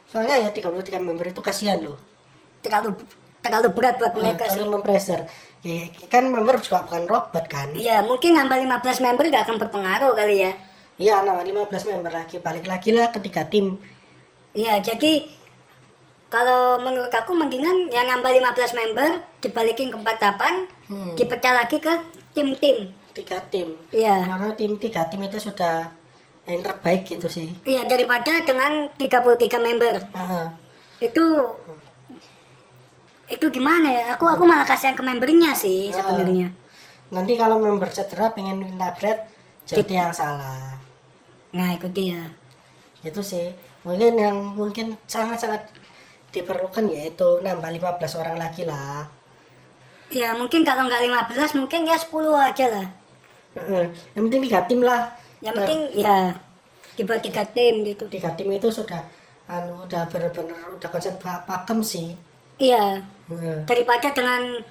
soalnya 0.04 0.36
ya 0.44 0.52
33 0.52 1.00
member 1.00 1.24
itu 1.24 1.40
kasihan 1.40 1.80
loh. 1.80 1.96
Terlalu 2.60 2.92
terlalu 3.40 3.68
berat 3.72 3.96
buat 3.96 4.12
mereka 4.12 4.44
sih. 4.44 4.60
terlalu 4.60 4.76
mempressure 4.76 5.24
ya, 5.64 5.82
kan 6.06 6.28
member 6.28 6.60
juga 6.60 6.84
bukan 6.84 7.02
robot 7.04 7.44
kan 7.46 7.72
Iya 7.72 8.00
mungkin 8.00 8.36
nambah 8.36 8.54
15 8.54 9.00
member 9.00 9.24
gak 9.26 9.44
akan 9.44 9.56
berpengaruh 9.58 10.12
kali 10.12 10.36
ya. 10.40 10.52
iya 10.94 11.20
nambah 11.20 11.42
15 11.42 11.90
member 11.90 12.12
lagi 12.12 12.36
balik 12.38 12.64
lagi 12.64 12.92
lah 12.92 13.08
ke 13.08 13.18
tiga 13.18 13.42
tim 13.44 13.80
Iya, 14.54 14.78
jadi 14.78 15.26
kalau 16.28 16.78
menurut 16.78 17.10
aku 17.10 17.30
mendingan 17.32 17.90
yang 17.90 18.06
nambah 18.08 18.30
15 18.30 18.70
member 18.72 19.08
dibalikin 19.38 19.90
ke 19.90 19.96
48, 19.96 20.70
Hmm. 20.84 21.14
dipecah 21.14 21.54
lagi 21.56 21.78
ke 21.78 21.90
tim-tim. 22.30 22.92
tiga 23.10 23.38
tim 23.44 23.78
Iya. 23.88 24.26
karena 24.26 24.50
tim 24.52 24.74
tiga 24.74 25.06
tim 25.06 25.22
itu 25.22 25.38
sudah 25.40 25.86
yang 26.44 26.60
terbaik 26.60 27.02
gitu 27.04 27.26
sih 27.26 27.50
Iya, 27.62 27.82
daripada 27.84 28.42
dengan 28.42 28.90
33 28.94 29.56
member. 29.56 29.94
Heeh. 30.04 30.46
Itu 31.00 31.22
itu 33.26 33.46
gimana 33.48 33.88
ya? 33.88 34.02
Aku 34.12 34.24
aku 34.24 34.42
malah 34.42 34.62
kasihan 34.62 34.92
ke 34.92 35.00
membernya 35.00 35.52
sih 35.52 35.88
Ah. 35.88 36.02
sebenarnya. 36.02 36.48
nanti 37.06 37.34
kalau 37.34 37.56
member 37.56 37.86
cedera 37.88 38.26
pengen 38.28 38.58
nabret 38.74 39.28
jadi 39.62 39.86
yang 40.00 40.10
salah 40.10 40.74
Nah, 41.50 41.70
itu 41.70 41.86
dia. 41.88 42.18
itu 43.00 43.20
sih 43.22 43.52
mungkin 43.80 44.16
yang 44.16 44.34
mungkin 44.50 44.96
sangat-sangat 45.04 45.62
diperlukan 46.30 46.88
yaitu 46.88 47.38
nambah 47.38 47.70
15 47.70 48.16
orang 48.16 48.34
lagi 48.34 48.64
lah 48.64 49.06
Ya, 50.10 50.32
mungkin 50.32 50.62
kalau 50.62 50.84
nggak 50.84 51.00
15 51.30 51.54
mungkin 51.54 51.80
ya 51.84 51.94
10 51.94 52.10
aja 52.34 52.66
lah. 52.68 52.86
Heeh. 53.54 53.84
yang 54.12 54.22
penting 54.26 54.42
tiga 54.42 54.60
tim 54.62 54.80
lah 54.80 55.02
Yang 55.38 55.54
penting 55.56 55.80
ya 55.94 56.34
dibuat 56.94 57.20
tiga 57.20 57.42
tim 57.46 57.74
gitu. 57.84 58.04
tiga 58.08 58.30
tim 58.32 58.48
itu 58.48 58.68
sudah 58.68 58.98
anu 59.46 59.84
udah 59.84 60.02
bener-bener 60.08 60.56
udah 60.72 60.88
konsep 60.88 61.14
pa- 61.18 61.42
pakem 61.42 61.78
sih 61.78 62.16
Iya, 62.56 63.02
Heeh. 63.30 63.58
daripada 63.66 64.08
dengan 64.14 64.62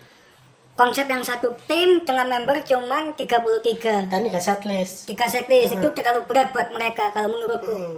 konsep 0.73 1.05
yang 1.05 1.21
satu 1.21 1.53
tim 1.69 2.01
dengan 2.01 2.25
member 2.31 2.57
cuman 2.63 3.13
33 3.13 4.09
dan 4.09 4.19
tiga 4.25 4.41
setlist. 4.41 5.05
Tiga 5.05 5.27
setlist 5.27 5.75
itu 5.75 5.87
terlalu 5.93 6.25
berat 6.25 6.49
buat 6.49 6.71
mereka 6.71 7.11
kalau 7.11 7.29
menurutku. 7.29 7.73
Hmm. 7.73 7.97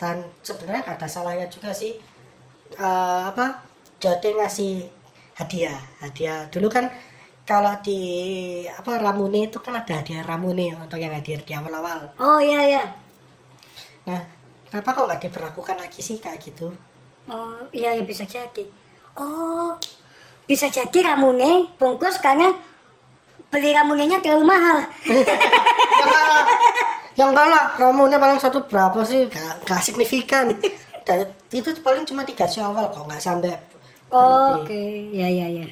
dan 0.00 0.16
sebenarnya 0.40 0.96
ada 0.96 1.04
salahnya 1.04 1.44
juga 1.52 1.76
sih 1.76 1.92
Eh, 2.70 3.22
apa 3.26 3.66
Jote 3.98 4.30
ngasih 4.30 4.86
hadiah. 5.34 5.74
Hadiah 5.98 6.46
dulu 6.48 6.70
kan 6.70 6.86
kalau 7.42 7.74
di 7.82 7.98
apa 8.70 8.96
Ramune 9.02 9.50
itu 9.50 9.58
kan 9.58 9.74
ada 9.74 9.98
hadiah 9.98 10.22
Ramune 10.22 10.70
untuk 10.78 10.96
yang 10.96 11.10
hadir 11.10 11.42
di 11.42 11.50
awal-awal. 11.50 12.14
Oh 12.16 12.38
iya 12.38 12.62
iya. 12.62 12.84
Nah 14.06 14.22
kenapa 14.70 14.94
kok 14.94 15.04
nggak 15.10 15.22
diperlakukan 15.26 15.76
lagi 15.82 15.98
sih 16.00 16.22
kayak 16.22 16.38
gitu? 16.40 16.70
Oh 17.26 17.58
iya 17.74 17.98
ya 17.98 18.06
bisa 18.06 18.22
jadi 18.22 18.64
oh 19.18 19.74
bisa 20.46 20.66
jadi 20.66 21.14
ramune 21.14 21.70
bungkus 21.78 22.18
karena 22.18 22.50
beli 23.50 23.74
ramunenya 23.74 24.22
terlalu 24.22 24.46
mahal. 24.46 24.78
Yang 27.18 27.30
kalah 27.36 27.64
Ramune 27.76 28.16
paling 28.16 28.40
satu 28.40 28.64
berapa 28.64 28.96
sih? 29.04 29.28
Gak, 29.28 29.68
gak 29.68 29.82
signifikan. 29.84 30.56
Dan 31.04 31.28
itu 31.52 31.68
paling 31.82 32.06
cuma 32.08 32.24
dikasih 32.24 32.64
awal 32.64 32.88
kok 32.88 33.04
nggak 33.04 33.20
sampai 33.20 33.52
oh, 34.14 34.62
oke. 34.62 34.80
Ya 35.12 35.28
ya 35.28 35.46
ya. 35.50 35.66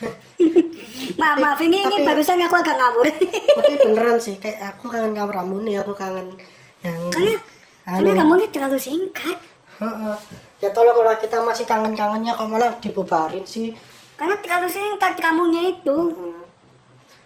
Maaf 1.20 1.36
maaf 1.38 1.60
ini 1.62 1.84
ini 1.84 2.02
Tapi- 2.02 2.06
barusan 2.08 2.40
aku 2.42 2.56
agak 2.58 2.74
ngawur. 2.74 3.06
Tapi 3.60 3.72
beneran 3.84 4.18
sih 4.18 4.34
kayak 4.40 4.74
aku 4.74 4.90
kangen 4.90 5.14
kamu 5.14 5.30
Ramune 5.30 5.72
aku 5.78 5.92
kangen 5.94 6.34
yang 6.82 6.98
karena 7.12 7.38
karena 7.84 8.10
Anu. 8.12 8.18
ramunnya 8.24 8.48
terlalu 8.48 8.80
singkat. 8.80 9.38
Heeh. 9.80 10.16
Ya 10.64 10.72
tolong 10.72 10.96
kalau 10.96 11.12
kita 11.20 11.36
masih 11.44 11.68
kangen-kangennya 11.68 12.40
kok 12.40 12.48
malah 12.48 12.72
dibubarin 12.80 13.44
sih. 13.44 13.76
karena 14.14 14.38
terlalu 14.40 14.70
singkat 14.70 15.18
ramunnya 15.20 15.62
itu 15.74 15.96
Hmm. 16.14 16.40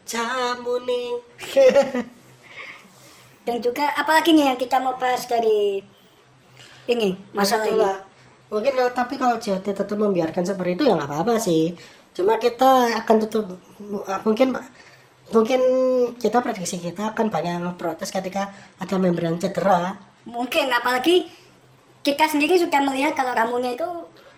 Jamu 0.08 0.74
nih. 0.88 1.08
dan 3.46 3.56
juga 3.62 3.94
apalagi 3.94 4.34
nih 4.34 4.50
yang 4.50 4.58
kita 4.58 4.82
mau 4.82 4.96
bahas 4.98 5.22
dari 5.28 5.84
ini 6.88 7.14
masalah 7.30 7.68
ini. 7.68 7.84
Mungkin 8.48 8.72
tapi 8.96 9.20
kalau 9.20 9.36
JT 9.36 9.76
tetap 9.76 9.92
membiarkan 9.92 10.42
seperti 10.42 10.80
itu 10.80 10.82
ya 10.88 10.96
nggak 10.96 11.12
apa-apa 11.12 11.36
sih. 11.38 11.76
Cuma 12.16 12.40
kita 12.40 12.96
akan 13.04 13.16
tetap 13.20 13.44
mungkin 14.24 14.56
mungkin 15.28 15.60
kita 16.16 16.40
prediksi 16.40 16.80
kita 16.80 17.12
akan 17.12 17.28
banyak 17.28 17.76
protes 17.76 18.08
ketika 18.08 18.48
ada 18.80 18.96
member 18.96 19.28
yang 19.28 19.38
cedera. 19.38 19.94
mungkin 20.28 20.68
apalagi 20.68 21.24
kita 22.08 22.24
sendiri 22.24 22.56
sudah 22.56 22.80
melihat 22.80 23.12
kalau 23.12 23.36
ramunya 23.36 23.76
itu 23.76 23.84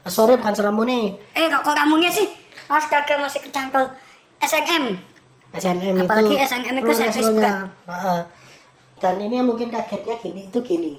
Sorry 0.09 0.35
bukan 0.41 0.55
seramu 0.57 0.83
nih. 0.89 1.15
eh 1.37 1.47
kok 1.47 1.63
kok 1.63 1.77
ramunya 1.77 2.11
sih 2.11 2.27
astaga 2.67 3.21
masih 3.21 3.45
kecangkel 3.47 3.85
SNM 4.41 4.97
SNM 5.55 5.95
Apalagi 6.07 6.35
itu 6.35 6.47
SNM 6.47 6.75
itu 6.79 6.91
servis. 6.95 7.29
Dan 9.01 9.15
ini 9.17 9.35
yang 9.41 9.49
mungkin 9.49 9.73
kagetnya 9.73 10.21
gini 10.21 10.47
itu 10.47 10.59
gini. 10.61 10.93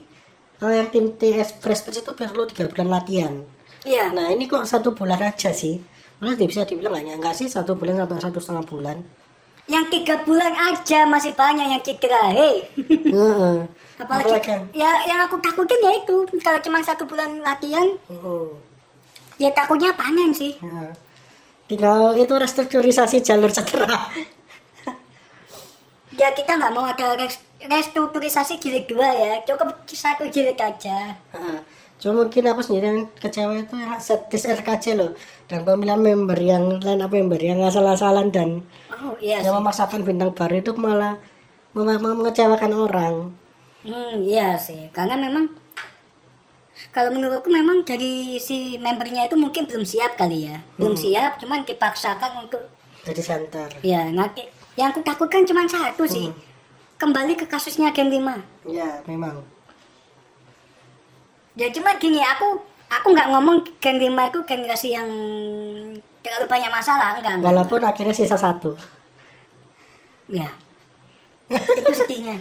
Kalau 0.58 0.74
yang 0.74 0.90
tim 0.94 1.16
TS 1.18 1.58
Prestige 1.58 2.02
itu 2.06 2.12
perlu 2.14 2.46
tiga 2.50 2.70
bulan 2.70 2.88
latihan. 3.02 3.34
iya 3.82 4.14
Nah 4.14 4.30
ini 4.30 4.46
kok 4.46 4.66
satu 4.66 4.94
bulan 4.94 5.18
aja 5.22 5.50
sih? 5.50 5.82
Malah 6.22 6.38
bisa 6.38 6.66
dibilang 6.66 6.94
nggak 7.02 7.18
enggak 7.18 7.34
sih 7.34 7.50
satu 7.50 7.74
bulan 7.74 7.98
sampai 8.06 8.22
satu 8.22 8.38
setengah 8.38 8.66
bulan. 8.70 8.98
Yang 9.66 9.86
tiga 9.88 10.20
bulan 10.20 10.52
aja 10.52 11.06
masih 11.06 11.32
banyak 11.32 11.68
yang 11.68 11.82
cedera 11.82 12.30
hei 12.30 12.66
Heeh. 13.06 13.56
apalagi 13.98 14.34
yang- 14.44 14.68
ya 14.72 14.92
yang 15.06 15.20
aku 15.22 15.38
takutin 15.38 15.80
ya 15.80 15.92
itu 15.96 16.16
kalau 16.38 16.60
cuma 16.60 16.82
satu 16.82 17.04
bulan 17.04 17.40
latihan 17.40 17.86
Heeh. 18.06 18.46
ya 19.38 19.50
takutnya 19.52 19.92
panen 19.92 20.32
sih 20.32 20.58
Heeh. 20.58 20.92
Tinggal 21.66 22.20
itu 22.20 22.36
restrukturisasi 22.36 23.24
jalur 23.24 23.48
cedera. 23.48 23.96
ya 26.12 26.28
kita 26.30 26.52
nggak 26.52 26.74
mau 26.74 26.84
ada 26.84 27.16
res- 27.16 27.40
restrukturisasi 27.58 28.60
jilid 28.60 28.84
dua 28.86 29.08
ya 29.08 29.34
cukup 29.42 29.72
satu 29.88 30.28
jilid 30.28 30.60
aja 30.60 31.16
Heeh. 31.32 31.60
Cuma 32.02 32.26
mungkin 32.26 32.42
aku 32.50 32.66
sendiri 32.66 32.86
yang 32.90 33.02
kecewa 33.14 33.54
itu 33.62 33.78
yang 33.78 33.94
setis 34.02 34.50
RKC 34.50 34.98
loh 34.98 35.14
dan 35.46 35.62
pemilihan 35.62 36.02
member 36.02 36.34
yang 36.34 36.82
lain 36.82 36.98
apa 36.98 37.14
member 37.14 37.38
yang 37.38 37.62
asal-asalan 37.62 38.34
dan 38.34 38.66
oh 38.90 39.14
iya 39.22 39.38
yang 39.46 39.54
memaksakan 39.62 40.02
bintang 40.02 40.34
baru 40.34 40.66
itu 40.66 40.74
malah 40.74 41.22
mem- 41.78 42.02
mem- 42.02 42.18
mengecewakan 42.18 42.72
orang. 42.74 43.16
Hmm, 43.86 44.18
iya 44.18 44.58
sih, 44.58 44.90
karena 44.90 45.14
memang 45.14 45.54
kalau 46.90 47.14
menurutku 47.14 47.54
memang 47.54 47.86
dari 47.86 48.42
si 48.42 48.82
membernya 48.82 49.30
itu 49.30 49.38
mungkin 49.38 49.70
belum 49.70 49.86
siap 49.86 50.18
kali 50.18 50.50
ya, 50.50 50.58
belum 50.82 50.98
siap, 50.98 51.38
cuman 51.38 51.62
dipaksakan 51.62 52.50
untuk 52.50 52.62
Jadi 53.06 53.22
center. 53.22 53.70
ya 53.86 54.10
nanti. 54.10 54.46
Yang 54.74 54.98
aku 54.98 55.00
takutkan 55.06 55.44
cuma 55.46 55.68
satu 55.70 56.08
sih, 56.08 56.32
kembali 56.98 57.38
ke 57.38 57.46
kasusnya 57.46 57.94
Gen 57.94 58.10
5 58.10 58.70
Ya 58.70 59.04
memang. 59.06 59.44
Ya 61.56 61.68
cuma 61.72 62.00
gini, 62.00 62.20
aku 62.24 62.60
aku 62.88 63.08
nggak 63.12 63.30
ngomong 63.32 63.58
Gen 63.84 63.98
5 64.00 64.30
itu 64.32 64.40
generasi 64.48 64.88
yang 64.96 65.10
terlalu 66.22 66.46
banyak 66.48 66.72
masalah, 66.72 67.18
enggak, 67.18 67.40
enggak. 67.40 67.48
Walaupun 67.52 67.82
akhirnya 67.84 68.16
sisa 68.16 68.38
satu. 68.38 68.78
Ya, 70.32 70.48
itu 71.52 71.92
sedihnya. 71.92 72.40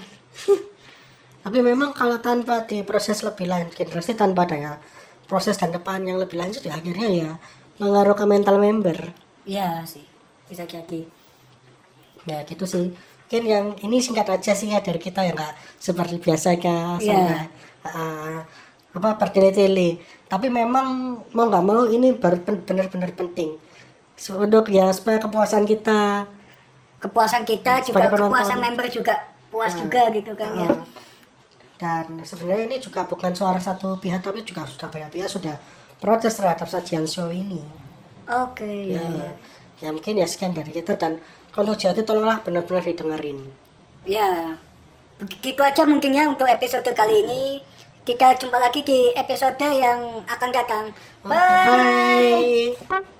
Tapi 1.44 1.58
memang 1.64 1.90
kalau 1.96 2.20
tanpa 2.22 2.68
diproses 2.68 3.24
lebih 3.26 3.50
lanjut, 3.50 3.74
generasi 3.74 4.14
tanpa 4.14 4.46
ada 4.46 4.78
proses 5.26 5.56
dan 5.58 5.72
depan 5.74 6.02
yang 6.04 6.18
lebih 6.20 6.36
lanjut 6.38 6.60
ya 6.62 6.74
akhirnya 6.74 7.08
ya 7.08 7.30
mengaruh 7.80 8.14
ke 8.14 8.24
mental 8.28 8.60
member. 8.60 9.10
Iya 9.48 9.82
sih, 9.88 10.04
bisa 10.46 10.68
jadi. 10.68 11.08
Ya 12.28 12.44
gitu 12.44 12.68
sih. 12.68 12.92
Mungkin 13.30 13.44
yang 13.46 13.66
ini 13.86 14.02
singkat 14.02 14.26
aja 14.26 14.52
sih 14.52 14.68
ya 14.74 14.82
dari 14.82 14.98
kita 14.98 15.22
ya 15.22 15.32
nggak 15.32 15.54
seperti 15.80 16.18
biasa 16.18 16.58
kayak 16.58 16.98
Iya. 16.98 17.14
sampai 17.14 17.46
uh, 17.88 18.38
apa 18.96 19.09
bertele-tele. 19.20 19.88
Tapi 20.31 20.46
memang 20.50 20.87
mau 21.37 21.44
nggak 21.50 21.64
mau 21.68 21.83
ini 21.96 22.09
benar-benar 22.18 23.11
penting. 23.20 23.50
Untuk 24.44 24.64
ya 24.76 24.87
supaya 24.96 25.18
kepuasan 25.24 25.64
kita 25.72 26.29
Kepuasan 27.03 27.42
kita 27.50 27.81
juga, 27.88 28.07
penonton. 28.12 28.29
kepuasan 28.29 28.59
member 28.61 28.87
juga 28.96 29.14
puas 29.50 29.72
juga 29.74 30.03
gitu 30.16 30.33
kan 30.40 30.53
ya. 30.55 30.70
uh, 30.70 30.85
dan 31.81 32.07
sebenarnya 32.31 32.64
ini 32.68 32.76
juga 32.87 33.00
bukan 33.11 33.33
suara 33.40 33.61
satu 33.68 33.88
pihak 34.03 34.20
tapi 34.26 34.40
juga 34.48 34.62
sudah 34.72 34.88
banyak 34.94 35.11
pihak 35.16 35.31
sudah 35.37 35.57
protes 36.03 36.35
terhadap 36.38 36.68
sajian 36.74 37.07
show 37.14 37.29
ini. 37.33 37.61
Oke, 38.29 38.72
ya, 38.94 39.00
Ya, 39.00 39.05
ya. 39.20 39.31
ya 39.83 39.88
mungkin 39.94 40.14
ya 40.20 40.26
sekian 40.33 40.53
dari 40.59 40.70
kita 40.79 40.92
dan 41.03 41.12
kalau 41.55 41.72
jadi 41.83 42.00
tolonglah 42.09 42.38
benar-benar 42.46 42.85
didengerin. 42.88 43.38
Ya, 44.05 44.57
begitu 45.20 45.61
aja 45.62 45.83
mungkin 45.92 46.12
ya 46.18 46.24
untuk 46.33 46.48
episode 46.48 46.88
kali 47.00 47.14
ini. 47.24 47.42
Kita 48.10 48.34
jumpa 48.34 48.58
lagi 48.58 48.82
di 48.82 49.14
episode 49.14 49.54
yang 49.70 50.26
akan 50.26 50.50
datang. 50.50 50.90
Bye. 51.22 52.74
Bye. 52.90 53.19